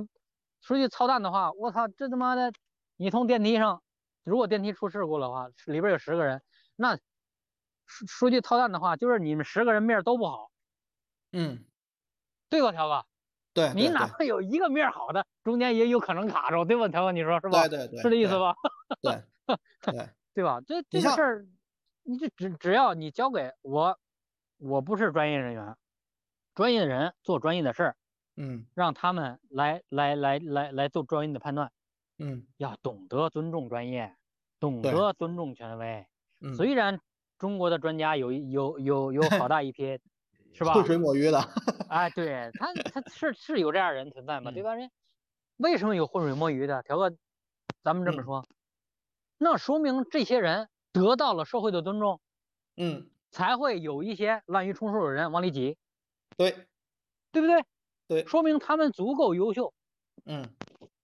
[0.61, 2.51] 说句操蛋的话，我操，这他妈的，
[2.97, 3.81] 你从电梯上，
[4.23, 6.41] 如果电梯出事故的话，里边有十个人，
[6.75, 6.95] 那
[7.85, 10.51] 说说句操蛋的话，就是你们十个人面都不好，
[11.31, 11.63] 嗯，
[12.49, 13.05] 对吧，条哥？
[13.53, 17.11] 对，你哪怕有一个面好的，中间也有可能卡着，对吧，条哥？
[17.11, 17.67] 你说是吧？
[17.67, 18.53] 对对对，是这意思吧？
[19.01, 19.23] 对
[19.81, 20.61] 对对吧？
[20.67, 21.47] 这这个事儿，
[22.03, 23.97] 你就只只要你交给我。
[24.57, 25.75] 我不是专业人员，
[26.55, 27.95] 专业的人做专业的事儿，
[28.35, 31.71] 嗯，让他们来来来来来做专业的判断，
[32.17, 34.15] 嗯，要懂得尊重专业，
[34.59, 36.07] 懂得尊重权威。
[36.41, 36.99] 嗯，虽然
[37.37, 39.99] 中国的专家有有有有好大一批，
[40.53, 40.73] 是吧？
[40.73, 41.39] 浑水摸鱼的。
[41.89, 44.51] 哎，对他他是是有这样人存在嘛？
[44.51, 44.75] 对吧？
[44.75, 44.89] 人
[45.57, 46.81] 为什么有浑水摸鱼的？
[46.83, 47.15] 条哥，
[47.83, 48.43] 咱们这么说，
[49.37, 52.19] 那说明这些人得到了社会的尊重。
[52.75, 53.09] 嗯。
[53.31, 55.77] 才会有一些滥竽充数的人往里挤，
[56.37, 56.67] 对，
[57.33, 57.65] 对不对？
[58.07, 59.73] 对，说明他们足够优秀，
[60.25, 60.43] 嗯，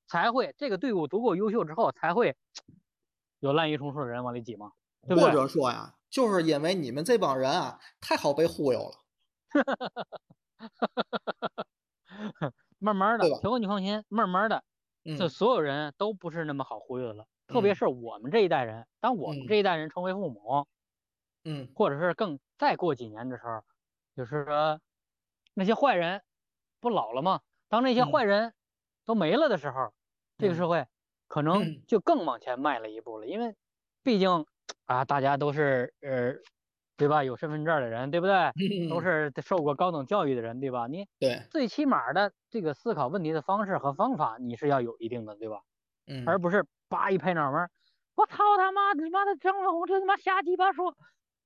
[0.08, 2.36] 才会这个队伍足够优秀之后，才会
[3.40, 4.72] 有滥竽充数的人往里挤嘛，
[5.08, 5.24] 对不对？
[5.24, 9.04] 或者说呀，就是因为你们这帮人啊，太好被忽悠了，
[12.80, 14.64] 慢慢的对吧，调个你放心，慢慢的，
[15.16, 15.16] 这。
[15.16, 17.26] 嗯所有人都不是那么好忽悠的了。
[17.48, 17.72] 特别。
[17.72, 19.48] 嗯是我们这一代人，当我们嗯。
[19.48, 20.66] 这一代人成为父母，
[21.46, 23.62] 嗯或者是更再过几年的时候，
[24.16, 24.80] 就是说
[25.54, 26.22] 那些坏人
[26.80, 27.42] 不老了吗？
[27.70, 28.54] 当那些嗯坏人
[29.06, 29.94] 都没了的时候，
[30.38, 30.86] 这个嗯社会
[31.28, 33.28] 可能嗯就更往前迈了一步了。
[33.28, 33.56] 因为
[34.04, 34.46] 毕竟
[34.86, 36.34] 啊，大家都是呃，
[36.98, 37.24] 对吧？
[37.24, 38.52] 有身份证的人，对不对？
[38.88, 40.88] 都嗯，是受过高等教育的人，对吧？
[40.88, 45.62] 你对，最起码的这个思考问题的方式和方法，你是要有一定的，对吧？
[46.26, 47.72] 而嗯不是叭一拍脑门儿，
[48.16, 50.96] 我操他妈的他妈的张文宏这他妈瞎鸡巴说，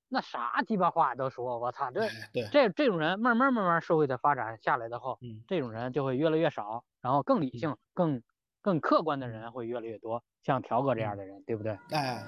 [0.09, 2.13] 那啥鸡巴话都说，我操这
[2.49, 5.47] 这这种人慢慢慢慢社会的发展下来的后，嗯。
[5.47, 7.57] 这种人就会越来越少，然后更理嗯。
[7.57, 8.21] 性、更
[8.61, 9.29] 更客观的嗯。
[9.29, 11.17] 人会越来越多，像条哥这样嗯。
[11.17, 11.77] 的人，对不对？
[11.91, 12.23] 哎。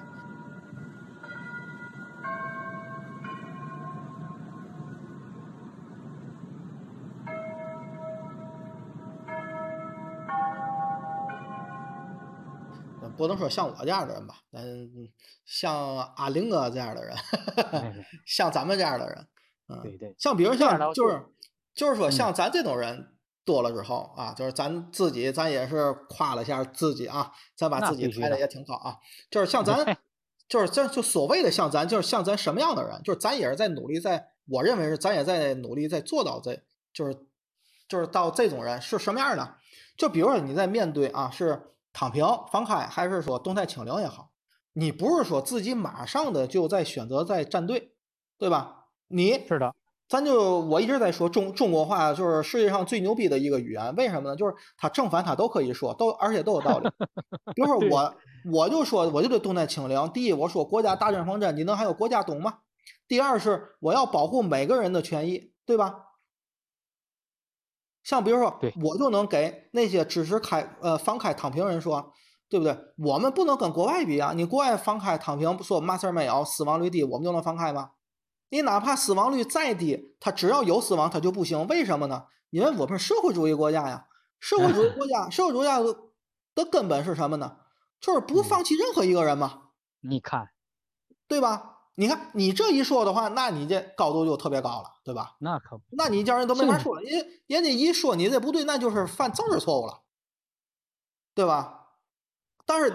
[13.20, 14.88] 不能说像我这样的人吧，嗯，
[15.44, 17.14] 像阿林哥这样的人，
[17.70, 17.94] 哎
[18.26, 19.28] 像咱们这样的人，
[19.68, 21.22] 嗯，对对，像比如像就是
[21.74, 22.12] 就是说嗯。
[22.12, 23.14] 像咱这种人
[23.44, 28.96] 多了之后啊，就是咱自己咱也是夸了一下自己啊，咱把自己必须的抬的也挺高啊，
[29.30, 29.98] 就是像咱
[30.48, 36.62] 就是这就所谓的像咱就是像咱什么样的人，就是咱也是在努力在，我认为是咱也在努力在做到这，
[36.92, 37.14] 就是
[37.86, 39.56] 就是到这种人是什么样的？
[39.96, 44.30] 就比如说你在面对啊是躺平放开，还是说动态清零也好，
[44.74, 47.92] 你不是说自己马上的就在选择在站队，
[48.38, 48.86] 对吧？
[49.08, 49.74] 你是的，
[50.08, 54.36] 咱就我一直在说中中国话就是世界上最牛逼的一个语言，为什么呢？
[54.36, 56.88] 就是它正反它都可以说，都而且都有道理。
[57.54, 58.14] 比如说我
[58.52, 60.08] 我就说我就得动态清零。
[60.10, 62.58] 第一，我说国家大政方针，你能还有国家懂吗？
[63.06, 66.09] 第二是我要保护每个人的权益，对吧？
[68.02, 72.12] 像比如说对，我就能给那些支持开呃放开躺平人说，
[72.48, 72.76] 对不对？
[72.98, 74.32] 我们不能跟国外比啊！
[74.34, 77.90] 你国外放开躺平，说嘛事儿没有，死亡率低，我们就能放开吗？
[78.48, 81.66] 你哪怕死亡率再低，他只要有死亡，他就不行。
[81.68, 82.24] 为什么呢？
[82.50, 84.06] 因为我们是社会主义国家呀，
[84.40, 85.78] 社会主义国家，社会主义国家
[86.54, 87.58] 的根本是什么呢？
[88.00, 89.68] 就是不放弃任何一个人嘛，
[90.00, 90.48] 你看
[91.28, 91.69] 对吧？
[91.96, 95.36] 你看你这一说的话，那你这高度就特别高了，对吧？
[95.40, 100.02] 那可不那你叫人都没法说了，人人家一说你这不对，那就是犯政治错误了，
[101.34, 101.88] 对吧？
[102.64, 102.94] 但是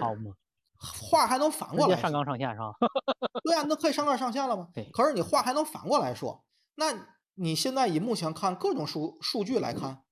[1.10, 2.72] 话还能反过来上纲上线是吧？
[3.44, 4.90] 对啊，那可以上纲上线了吗对？
[4.92, 6.44] 可是你话还能反过来说，
[6.74, 6.94] 那
[7.34, 10.02] 你现在以目前看各种数数据来看，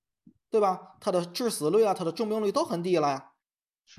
[0.51, 0.97] 对吧？
[1.01, 3.33] 它的致死率啊，它的重病率都很低了呀，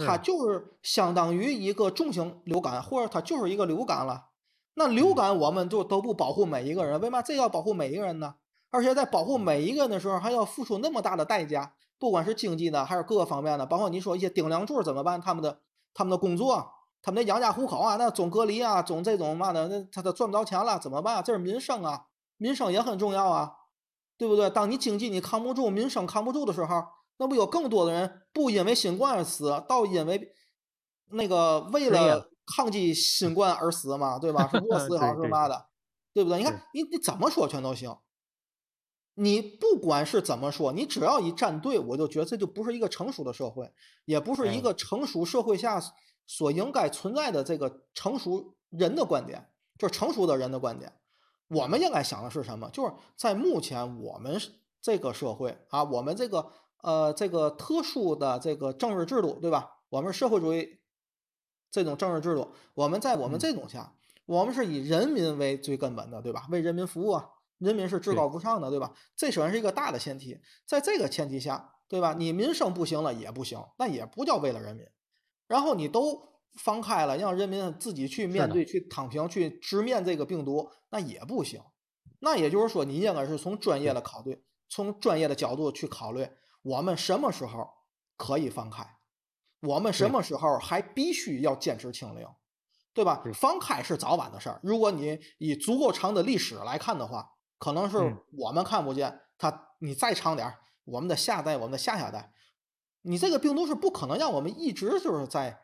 [0.06, 4.30] 它就是相当于一个重型流感，或者它就是一个流感了。
[4.76, 8.36] 那流嗯感我们就都不保护每一个人，为嘛这要保护每一个人呢？
[8.72, 15.20] 而且在保护每一个人的时候，还要付出那么大的代价，不管是经济的还是各个方面的，包括你说一些顶梁柱怎么办？
[15.22, 15.62] 他们的
[15.94, 21.24] 他们的工作，他们的养家糊口啊，那总隔离啊，总这种嘛的，那他他赚不着钱了，怎么办？
[21.24, 22.08] 这是民生啊，
[22.38, 23.54] 民生也很重要啊，
[24.18, 24.50] 对不对？
[24.50, 26.84] 当你经济你扛不住，民生扛不住的时候，
[27.18, 30.34] 那不有更多的人不因为新冠而死，倒因为
[31.12, 34.48] 那个为了抗击新冠而死嘛，对吧？
[34.48, 35.68] 是饿 死也好是嘛的，
[36.14, 36.40] 对不对？
[36.40, 37.96] 你看你你怎么说全都行。
[39.18, 43.72] 你不管是怎么说，你只要一站队，我就觉得这就不是一个成熟的社会，
[44.04, 45.82] 也不是一哎个成熟社会下
[46.28, 50.92] 所应该存在的这个成熟人的观点，就是成熟的人的观点。
[51.48, 52.70] 我们应该想的是什么？
[52.72, 54.38] 就是在目前我们
[54.82, 59.78] 这个社会啊，我们这个呃这个特殊的这个政治制度，对吧？
[59.88, 60.80] 我们社会主义
[61.76, 63.94] 这种政治制度，我们在我们嗯这种下，
[64.26, 66.48] 我们是以人民为最根本的，对吧？
[66.50, 68.94] 为人民服务啊，人民是至高无上的，对吧？
[69.14, 72.16] 这首先是一个大的前提，在这个前提下，对吧？
[72.18, 74.88] 你民生不行了也不行，那也不叫为了人民。
[75.50, 76.18] 然后你都
[76.54, 81.62] 放开了，让人民自己去面对、去躺平、去直面这个病毒，那也不行。
[82.20, 86.26] 那也就是说，你应该是从专业的考虑，从专业的角度去考虑，
[86.62, 87.68] 我们什么时候
[88.16, 88.95] 可以放开，
[89.66, 92.28] 我们什么时候还必须要坚持清零，
[92.94, 93.22] 对吧？
[93.34, 94.60] 放开是早晚的事儿。
[94.64, 102.32] 如果你以足够长的历史来看的话，可能是嗯我们看不见，它你再长点儿，我们的下代、我们的下下代，
[103.02, 105.60] 你这个病毒是不可能让我们一直就是在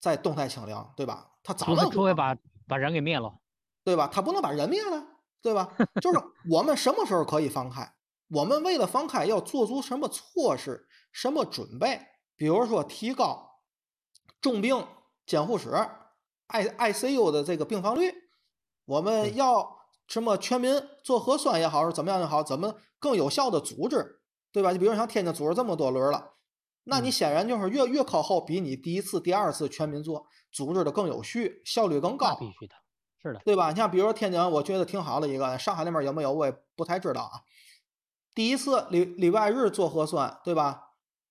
[0.00, 1.32] 在动态清零，对吧？
[1.42, 2.36] 它早晚会除非把
[2.66, 3.38] 把人给灭了，
[3.82, 4.08] 对吧？
[4.12, 5.02] 它不能把人灭了，
[5.40, 5.74] 对吧？
[6.02, 6.20] 就是
[6.50, 7.94] 我们什么时候可以放开？
[8.28, 11.98] 我们为了放开要做足什么措施、什么准备？
[12.38, 13.60] 比如说提高
[14.40, 14.86] 重病
[15.26, 15.70] 监护室、
[16.46, 18.14] I ICU 的这个病房率，
[18.86, 24.20] 我们要什么全民做核酸也好，是怎么样也好，怎么更有效的组织，
[24.50, 24.72] 对对吧？
[24.72, 26.34] 就比如像天津组织这么多轮了，
[26.84, 32.34] 那你显然就是越越靠后，比你第一次、第二次全民做组织的更有序，效率更高。
[32.36, 32.74] 必须的，
[33.22, 33.70] 是的，对吧？
[33.70, 37.42] 你像比如说天津，我觉得挺好的一个，上海那边有没有我也不太知道啊。
[38.34, 40.87] 第一次礼礼拜日做核酸，对吧？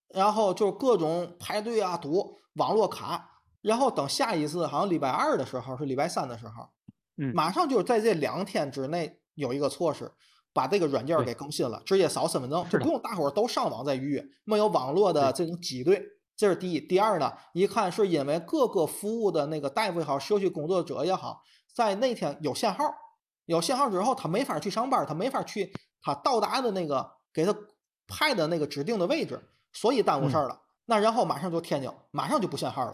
[0.09, 3.29] 然后就各种排队啊堵，网络卡，
[3.61, 6.69] 然后等下一次好像礼拜二的时候是礼拜三的时候，
[7.17, 10.11] 嗯，马上就是在这两天之内有一个措施。
[10.53, 16.01] 把这个软件给更新了，直接扫身份证，就不用大伙儿都上网再预约，没有网络的这种挤兑，
[16.35, 16.81] 这是第一。
[16.81, 21.43] 第二呢，一看是因为各个服务的那个大夫也好，社区工作者也好，
[21.75, 22.85] 在那天有限号，
[23.45, 27.55] 有限号之后他没法去上班，他没法去他到达的那个给他
[28.07, 29.39] 派的那个指定的位置，
[29.73, 30.61] 所以耽误事儿了。
[30.85, 32.91] 那然后马上就天津，马上就不限号了，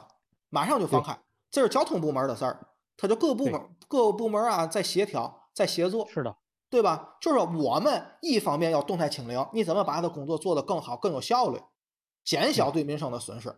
[0.49, 1.17] 马上就放开，
[1.51, 2.67] 这是交通部门的事儿，
[2.97, 6.07] 他就各部门各个部门啊在协调，在协作。
[6.09, 6.35] 是的。
[6.69, 7.17] 对吧？
[7.21, 11.61] 就是我们一方面要动态清零，你怎么把它工作做得更好、更有效率，
[12.25, 13.51] 减小对民生的损失；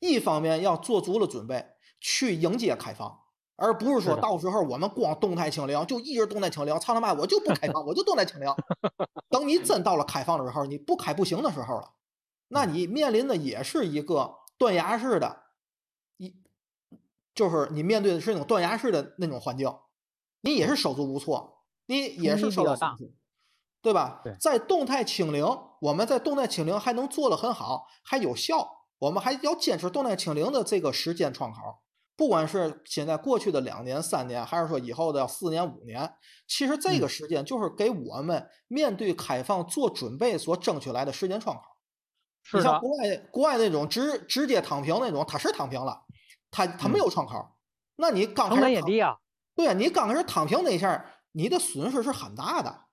[0.00, 1.62] 一方面要做足了准备
[2.00, 3.18] 去迎接开放，
[3.56, 8.48] 而不是说到时候我们光动态清零，就一直动态清零，操他妈我就不开放， 我就动态清零。
[9.28, 11.90] 等你真到了开放的时候，你不开不行的时候了，
[12.52, 15.42] 那你面临的也是一个断崖式的，
[16.18, 16.34] 一
[17.34, 19.74] 就是你面对的是那种断崖式的那种环境，
[20.42, 21.50] 你也是手足无措。
[21.86, 23.12] 你也是受到冲击，
[23.82, 24.22] 对吧？
[24.40, 25.44] 在动态清零，
[25.80, 28.86] 我们在动态清零还能做得很好，还有效。
[28.98, 31.58] 我们还要坚持动态清零的这个时间窗口，
[32.16, 36.14] 不管是现在过去的两年、三年，还是说以后的四年、五年，
[36.46, 41.62] 其实这个时间就是给我们面对开放做准备所争取来的时间窗口。
[42.52, 46.04] 你像国外国外那种直直接躺平那种，他是躺平了，
[46.50, 47.46] 他他没有窗口。
[47.96, 49.16] 那你刚开始也低啊？
[49.54, 51.06] 对啊，你刚开始躺平那一下。
[51.34, 52.88] 你的损失是很大的，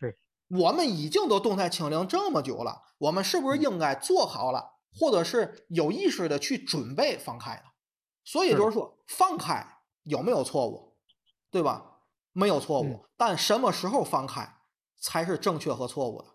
[0.00, 0.18] 对。
[0.48, 7.70] 我们已经都动态清零这么久了，我们是不是应该做好了，或者是有意识的去准备放开呢？
[8.24, 9.64] 所以就是说，放开
[10.02, 10.96] 有没有错误，
[11.52, 12.00] 对吧？
[12.32, 14.56] 没有错误，但什么时候放开
[15.00, 16.28] 才是正确和错误的？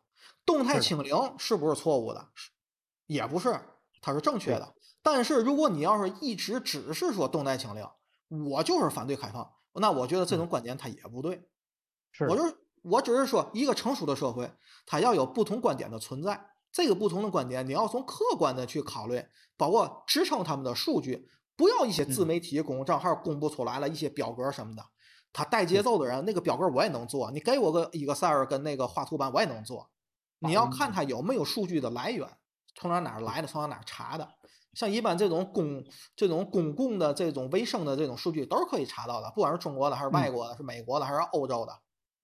[0.45, 2.29] 动态清零是不是错误的？
[3.07, 3.59] 也不是，
[4.01, 4.73] 它是正确的。
[5.01, 7.85] 但是如果你要是一直只是说动态清零，
[8.49, 9.51] 我就是反对开放。
[9.73, 11.47] 那我觉得这种观点它也不对，
[12.11, 14.51] 是，我就是我只是说一个成熟的社会，
[14.85, 16.49] 它要有不同观点的存在。
[16.71, 19.23] 这个不同的观点，你要从客观的去考虑，
[19.55, 24.83] 包括支撑他们的数据，不要一些自媒体公众账号公布出来了一些表格什么的，
[25.31, 29.91] 他带节奏的人，那个表格我也能做，你给我个 Excel 跟那个画图板我也能做。
[30.43, 32.27] 你要看它有没有数据的来源，
[32.75, 34.27] 从哪哪来的，从哪哪查的。
[34.73, 35.83] 像一般这种公
[36.15, 41.71] 这种公共的这种卫生的这种数据都是可以查到的，不管是中国的还是外国的，是美国的还是欧洲的，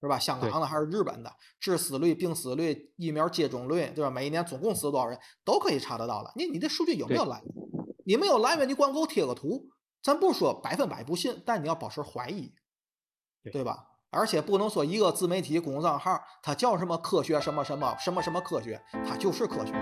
[0.01, 0.17] 是吧？
[0.17, 4.09] 香港的还是日本的，致死率、病死率、疫苗接种率，对吧？
[4.09, 6.31] 每一年总共死多少人，都可以查得到的。
[6.35, 7.53] 你你的数据有没有来源？
[8.05, 9.69] 你没有来源，你光给我贴个图，
[10.01, 12.51] 咱不说百分百不信，但你要保持怀疑，
[13.51, 13.88] 对吧？
[14.11, 19.73] 而且不能说一个自媒体公众账号，它叫什么科学什么什么什么什么科学，它就是科学。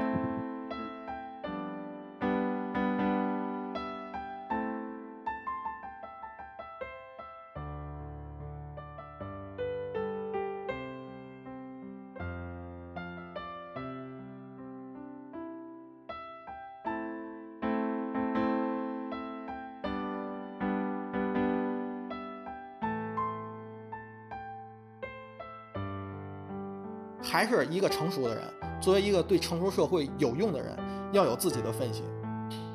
[27.38, 28.44] 还是一个成熟的人，
[28.82, 30.76] 作为一个对成熟社会有用的人，
[31.12, 32.02] 要有自己的分析，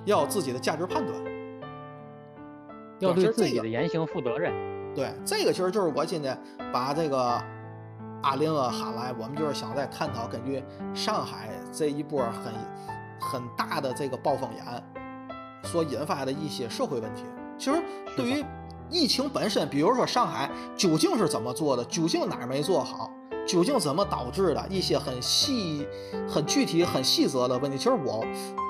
[0.05, 1.19] 要有自己的价值判断，
[3.01, 4.53] 要对自己的言行负责任。
[4.95, 6.41] 对，这个其实就是我今天
[6.73, 7.43] 把这个
[8.23, 10.63] 阿林啊喊来，我们就是想在探讨根据
[10.95, 12.53] 上海这一波很
[13.21, 14.85] 很大的这个暴风眼
[15.65, 17.25] 所引发的一些社会问题。
[17.59, 17.83] 其实
[18.17, 18.45] 对于
[18.89, 23.11] 疫情本身，比如说上海究竟是怎么做的，究竟哪儿没做好？
[23.47, 25.87] 究竟怎么导致的一些很细、
[26.29, 27.77] 很具体、很细则的问题？
[27.77, 28.25] 其实我，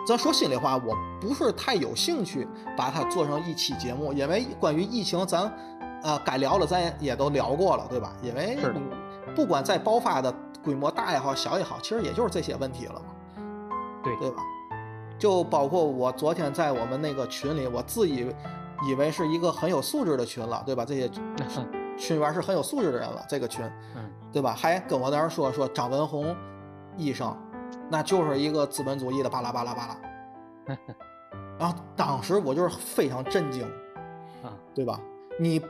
[0.06, 2.46] 咱说心里话，我不是太有兴趣
[2.76, 5.52] 把它做成一期节目，因为关于疫情，咱
[6.02, 8.12] 呃该聊的咱也都聊过了，对吧？
[8.22, 8.56] 因为
[9.36, 10.34] 不管在爆发的
[10.64, 13.42] 规模大也好、小也好，其实也就是这些问题了嘛，
[14.02, 14.42] 对对吧？
[15.18, 18.26] 就包括我昨天在我们那个群里，我自以
[18.88, 20.84] 以为是一个很有素质的群了，对吧？
[20.84, 21.08] 这些
[22.02, 23.64] 群员是很有素质的人了，这个群，
[23.94, 24.10] 嗯。
[24.32, 24.54] 对吧？
[24.54, 26.34] 还跟我那儿说说张文宏
[26.96, 27.36] 医生，
[27.90, 30.76] 那就是一个资本主义的巴拉巴拉巴拉。
[31.60, 33.62] 然后当时我就是非常震惊，
[34.42, 34.98] 啊，对吧？
[35.38, 35.60] 你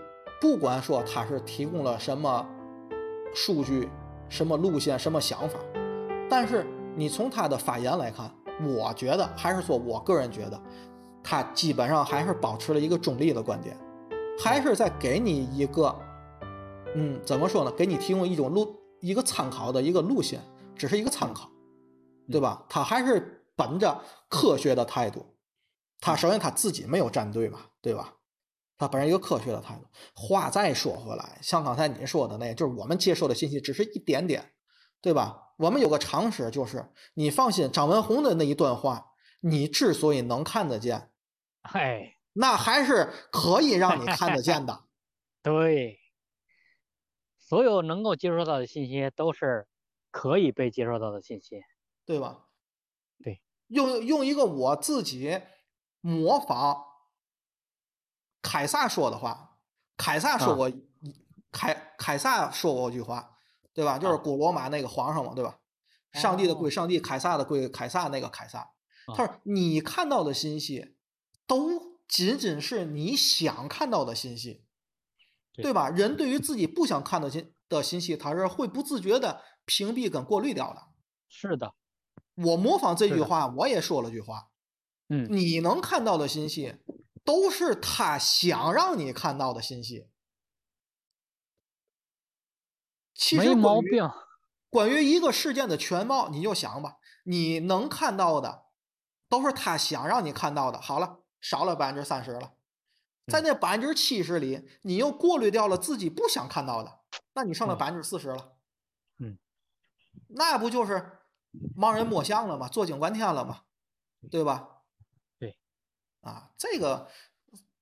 [0.40, 2.46] 不管说他是提供了什么
[3.34, 3.90] 数据、
[4.28, 5.58] 什么路线、什么想法，
[6.30, 6.64] 但是
[6.94, 8.30] 你从他的发言来看，
[8.64, 10.60] 我觉得还是说我个人觉得，
[11.20, 13.76] 他基本上还是保持了一个中立的观点，
[14.38, 15.92] 还是在给你一个，
[16.94, 17.72] 嗯，怎么说呢？
[17.72, 20.40] 给你提供一种路，一个参考的一个路线，
[20.76, 21.50] 只是一个参考，
[22.30, 22.66] 对吧？
[22.68, 25.24] 他还是本着科学的态度，
[26.00, 28.14] 他首先他自己没有站队嘛，对吧？
[28.76, 29.86] 他本身一个科学的态度。
[30.14, 34.52] 话再说回来，像刚才你说的那，就是我们接受的信息只是一点点，
[35.00, 35.54] 对吧？
[35.58, 41.10] 我们有个常识，就是你放心，张文宏的那一段话，你之所以能看得见，
[41.62, 44.80] 嗨，那还是可以让你看得见的。
[45.42, 45.98] 对，
[47.52, 49.68] 所有能够接收到的信息都是
[50.10, 51.60] 可以被接收到的信息，
[52.06, 52.46] 对吧？
[53.22, 55.38] 对，用用一个我自己
[56.00, 56.82] 模仿
[58.40, 59.58] 凯撒说的话，
[59.98, 60.72] 凯撒说过，
[61.50, 63.36] 凯凯撒说过一句话。
[63.74, 63.98] 对吧？
[63.98, 65.58] 就是古罗马那个皇上嘛，对吧？
[66.12, 68.08] 上帝的归上帝，凯撒的归凯撒。
[68.08, 68.70] 那个凯撒，
[69.14, 70.94] 他说：“你看到的信息，
[71.46, 74.66] 都仅仅是你想看到的信息，
[75.54, 75.88] 对吧？
[75.90, 80.82] 人对于自己不想看的信的信息，他是会不自觉的屏蔽跟过滤掉的。”
[81.28, 81.74] 是的，
[82.36, 84.48] 我模仿这句话，我也说了句话。
[85.08, 86.76] 嗯，你能看到的信息，
[87.24, 90.08] 都是他想让你看到的信息。
[93.14, 94.10] 其实没毛病。
[94.70, 98.64] 关于一个事件的全貌，你就想吧，你能看到的
[99.28, 100.80] 都是他想让你看到的。
[100.80, 102.54] 好了，少了百分之三十了，
[103.26, 107.00] 在那百分之七十里，你又过滤掉了自己不想看到的，
[107.34, 108.52] 那你剩了百分之四十了。
[109.18, 109.38] 嗯，
[110.28, 111.18] 那不就是
[111.76, 112.68] 盲人摸象了吗？
[112.68, 113.62] 坐井观天了吗？
[114.30, 114.68] 对吧？
[115.38, 115.58] 对，
[116.20, 117.08] 啊，这个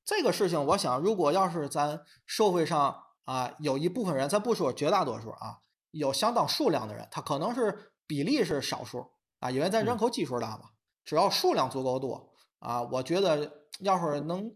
[0.04, 3.04] 这个事情，我想，如果要是咱社会上。
[3.26, 5.60] 啊，有一部分人，咱不说绝大多数啊，
[5.92, 10.70] 有相当数量的人，他可能是比例是少数啊，因为咱人口基数大嘛。
[11.04, 14.52] 只要数量足够多啊，我觉得要是能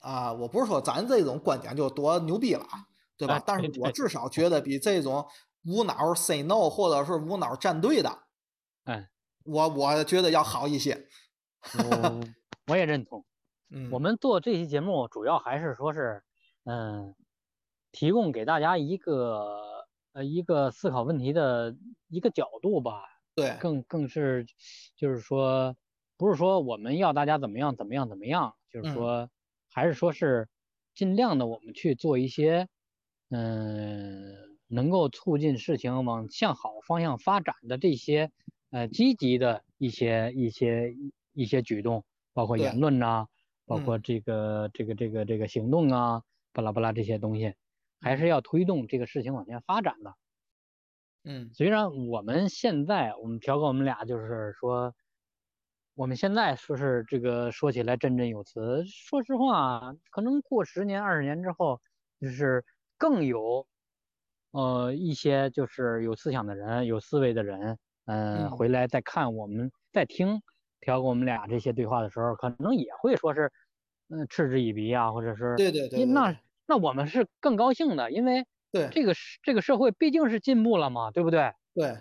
[0.00, 2.86] 啊，我不是说咱这种观点就多牛逼了啊，
[3.16, 3.42] 对吧？
[3.46, 5.26] 但是我至少觉得比这种
[5.64, 8.18] 无脑 say no 或者是无脑站队的，
[8.84, 9.08] 哎，
[9.44, 11.06] 我我觉得要好一些。
[11.78, 12.20] 我
[12.68, 13.24] 我也认同。
[13.70, 16.22] 嗯，我们做这期节目主要还是说是，
[16.64, 17.14] 嗯。
[17.92, 21.74] 提供给大家一个呃一个思考问题的
[22.08, 23.04] 一个角度吧，
[23.34, 24.44] 对，更更是
[24.98, 25.74] 就是说，
[26.18, 29.30] 不是说我们要大家怎么样怎么样怎么样，就是说
[29.76, 30.48] 还是说是
[30.94, 32.66] 尽量的我们去做一些
[33.28, 34.34] 嗯
[34.68, 38.30] 能够促进事情往向好方向发展的这些
[38.70, 40.94] 呃积极的一些一些
[41.34, 43.26] 一些举动，包括言论呐，
[43.66, 46.22] 包括这个这个这个这个行动啊，
[46.54, 47.54] 巴拉巴拉这些东西。
[48.00, 50.14] 还是要推动这个事情往前发展的。
[51.24, 54.94] 嗯，虽然我们现在，我们朴哥，我们俩就是说，
[55.96, 58.84] 我们现在说是这个说起来振振有词。
[58.86, 61.80] 说实话，可能过十年、二十年之后，
[62.20, 62.62] 就是
[62.98, 63.66] 更有，
[64.50, 70.42] 呃，一些就是有思想的人、有思维的人，嗯，回来再看我们再听
[70.80, 73.50] 调哥我们俩这些对话的时候，可能也会说是，
[74.10, 76.36] 嗯，嗤之以鼻啊，或者是对对对，那。
[76.68, 79.14] 那我们是更高兴的，因为对这个
[79.44, 81.52] 这个社会毕竟是进步了嘛，对不对？
[81.72, 81.96] 对，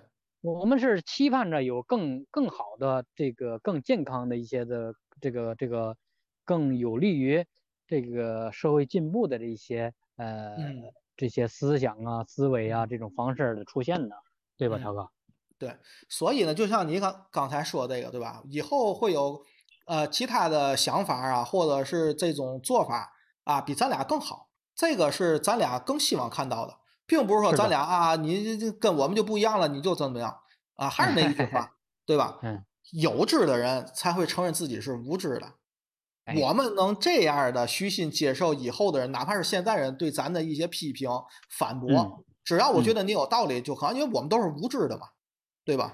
[0.45, 5.97] 我们是期盼着有更更好的这个更健康的一些的这个这个
[6.43, 7.43] 更有利于
[7.87, 10.55] 这个社会进步的这些呃
[11.17, 14.15] 这些思想啊思维啊这种方式的出现的，
[14.55, 15.09] 对吧，超哥？
[15.57, 15.75] 对，
[16.09, 18.43] 所以呢，就像你刚刚才说这个，对吧？
[18.47, 19.43] 以后会有
[19.87, 23.11] 呃其他的想法啊，或者是这种做法
[23.45, 24.49] 啊，比咱俩更好。
[24.75, 26.75] 这个是咱俩更希望看到的，
[27.05, 30.35] 并不是说咱俩啊，你跟我们就不一样了，你就怎么样
[30.75, 30.89] 啊？
[30.89, 31.71] 还是那一句 话，
[32.05, 32.39] 对吧？
[32.91, 35.53] 有知的人才会承认自己是无知的。
[36.39, 41.09] 我们能这样的虚心接受以后的人，哪怕是现在人对咱的一些批评、
[41.49, 45.07] 反驳，只要我觉得你有道理就可，因为我们都是无知的嘛，
[45.63, 45.93] 对吧？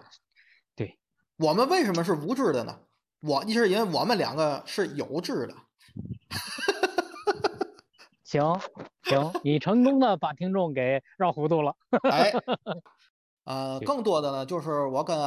[0.76, 0.98] 对，
[1.38, 2.80] 我们为什么是无知的呢？
[3.22, 5.56] 我是因为我们两个是有知的。
[8.32, 8.58] 行
[9.04, 11.76] 行，你成功的把听众给绕糊涂了。
[12.10, 12.32] 哎，
[13.44, 15.20] 呃，更多的呢，就是我跟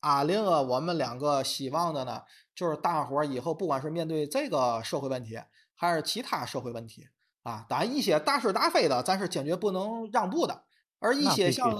[0.00, 5.38] 阿林啊，我们两个希望的呢，就是大伙儿以后不管是面对这个社会问题，
[5.76, 7.06] 还是其他社会问题
[7.44, 10.64] 啊，当然一些大是大非的，咱是坚决不能让步的。
[10.98, 11.72] 而一些像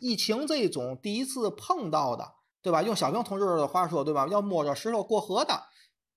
[0.00, 2.82] 疫情这种第一次碰到的，对吧？
[2.82, 4.26] 用小平同志的话说，对吧？
[4.28, 5.64] 要摸着石头过河的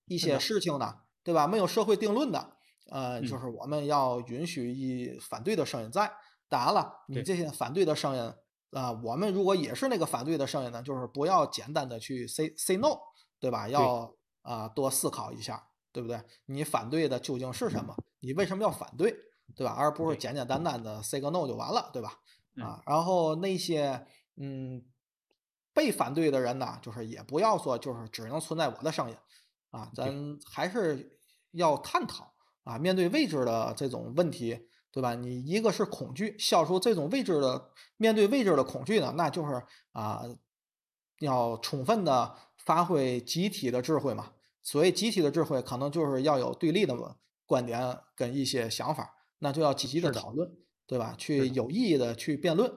[0.05, 1.47] 一些事情呢，对吧？
[1.47, 2.51] 没有社会定论的。
[2.89, 6.11] 呃，就是我们要允许一反对的声音在。
[6.49, 8.33] 当然了，你这些反对的声音
[8.71, 12.95] 啊，我们如果也是那个反对的声音呢，就是不要简单的去 say say no，
[13.39, 13.67] 对吧？
[13.67, 16.21] 要啊多思考一下，对不对？
[16.45, 17.95] 你反对的究竟是什么？
[18.19, 19.15] 你为什么要反对，
[19.55, 19.73] 对吧？
[19.75, 22.19] 而不是简简单单的 say 个 no 就完了，对吧？
[22.61, 24.05] 啊，然后那些
[24.35, 24.83] 嗯
[25.73, 29.17] 被反对的人呢，就是也不要说就是只能存在我的声音
[29.71, 31.19] 啊，咱还是
[31.51, 32.32] 要探讨
[32.63, 34.67] 啊，面对未知的这种问题。
[34.93, 35.15] 对吧？
[35.15, 39.59] 你一个是恐惧，消除这种未知的面对未知的恐惧呢，那就是
[39.91, 40.23] 啊，
[41.17, 44.33] 要充分的发挥集体的智慧嘛。
[44.61, 46.95] 所谓集体的智慧，可能就是要有对立的
[47.47, 50.47] 观点跟一些想法，那就要积极的讨论，
[50.85, 51.15] 对吧？
[51.17, 52.71] 去有意义的去辩论，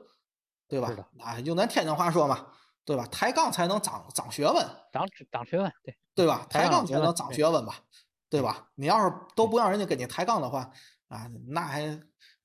[0.68, 0.96] 对吧？
[1.18, 2.46] 啊，用咱天津话说嘛，
[2.86, 3.06] 对吧？
[3.08, 6.46] 抬杠才能长长学问，长长学问，对对吧？
[6.48, 7.84] 抬杠才能长学问吧，
[8.28, 8.68] 对吧？
[8.74, 10.70] 你要是都不让人家跟你抬杠的话。
[11.08, 12.00] 啊，那还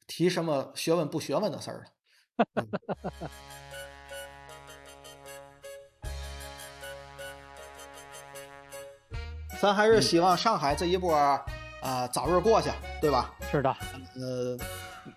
[0.06, 1.86] 提什么学问不学问的事儿了？
[9.60, 11.16] 咱还是希望上海这一波
[11.82, 12.70] 啊早日过去，
[13.02, 13.34] 对吧？
[13.52, 13.70] 是的。
[14.16, 14.58] 呃，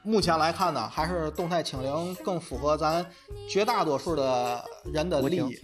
[0.03, 3.05] 目前来看呢，还是动态清零更符合咱
[3.49, 5.61] 绝大多数的人的利益，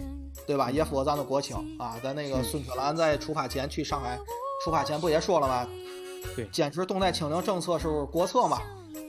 [0.47, 0.70] 对吧？
[0.70, 1.98] 也符合咱的国情啊。
[2.02, 4.18] 咱那个孙春兰在出发前去上海，
[4.62, 5.66] 出发前不也说了吗？
[6.37, 8.61] 对，坚持动态清零政策是国策嘛，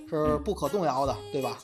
[0.09, 1.57] 是不可动摇的，对吧？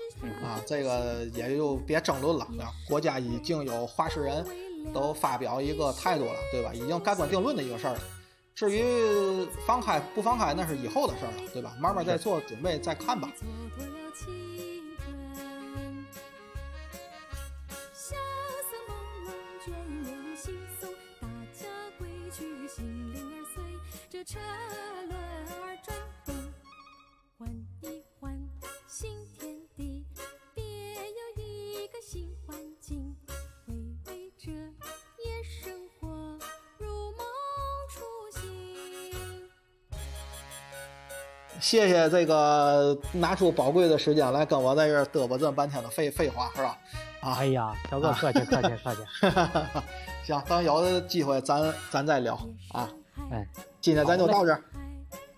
[0.43, 2.47] 啊，这个也就别争论了。
[2.87, 4.45] 国家已经有话事人
[4.93, 6.73] 都发表一个态度了，对吧？
[6.73, 7.99] 已经盖棺定论的一个事儿了。
[8.53, 8.83] 至于
[9.65, 11.73] 放开不放开，那是以后的事儿了，对吧？
[11.79, 13.31] 慢慢再做准备，再看吧。
[41.59, 46.77] 谢谢这个拿出宝贵的时间来跟我在这嘚啵这么半天的废废话，是吧？
[47.19, 49.01] 啊，哎呀，小哥客气客气客气。
[50.23, 52.39] 行，等有的机会咱咱再聊
[52.71, 52.89] 啊。
[53.31, 53.47] 哎，
[53.81, 54.61] 今天咱就到这儿。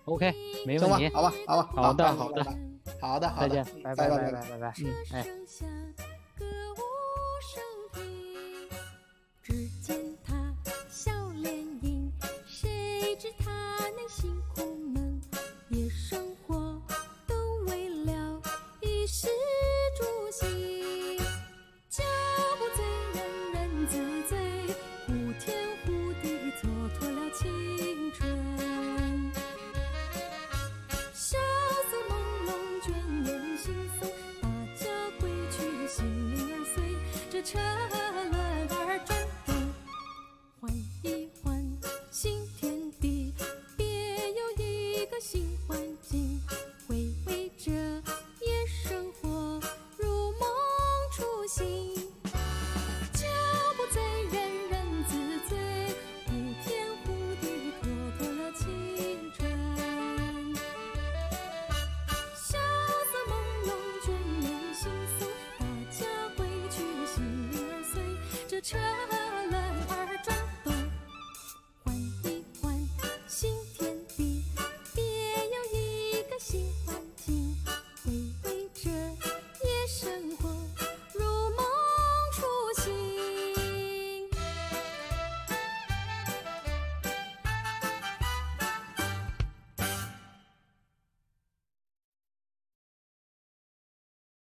[0.06, 0.34] OK，
[0.66, 1.08] 没问题。
[1.14, 2.44] 好吧，好吧，好的，好的，
[3.00, 5.26] 好的，再见，拜拜拜拜拜拜，嗯，哎。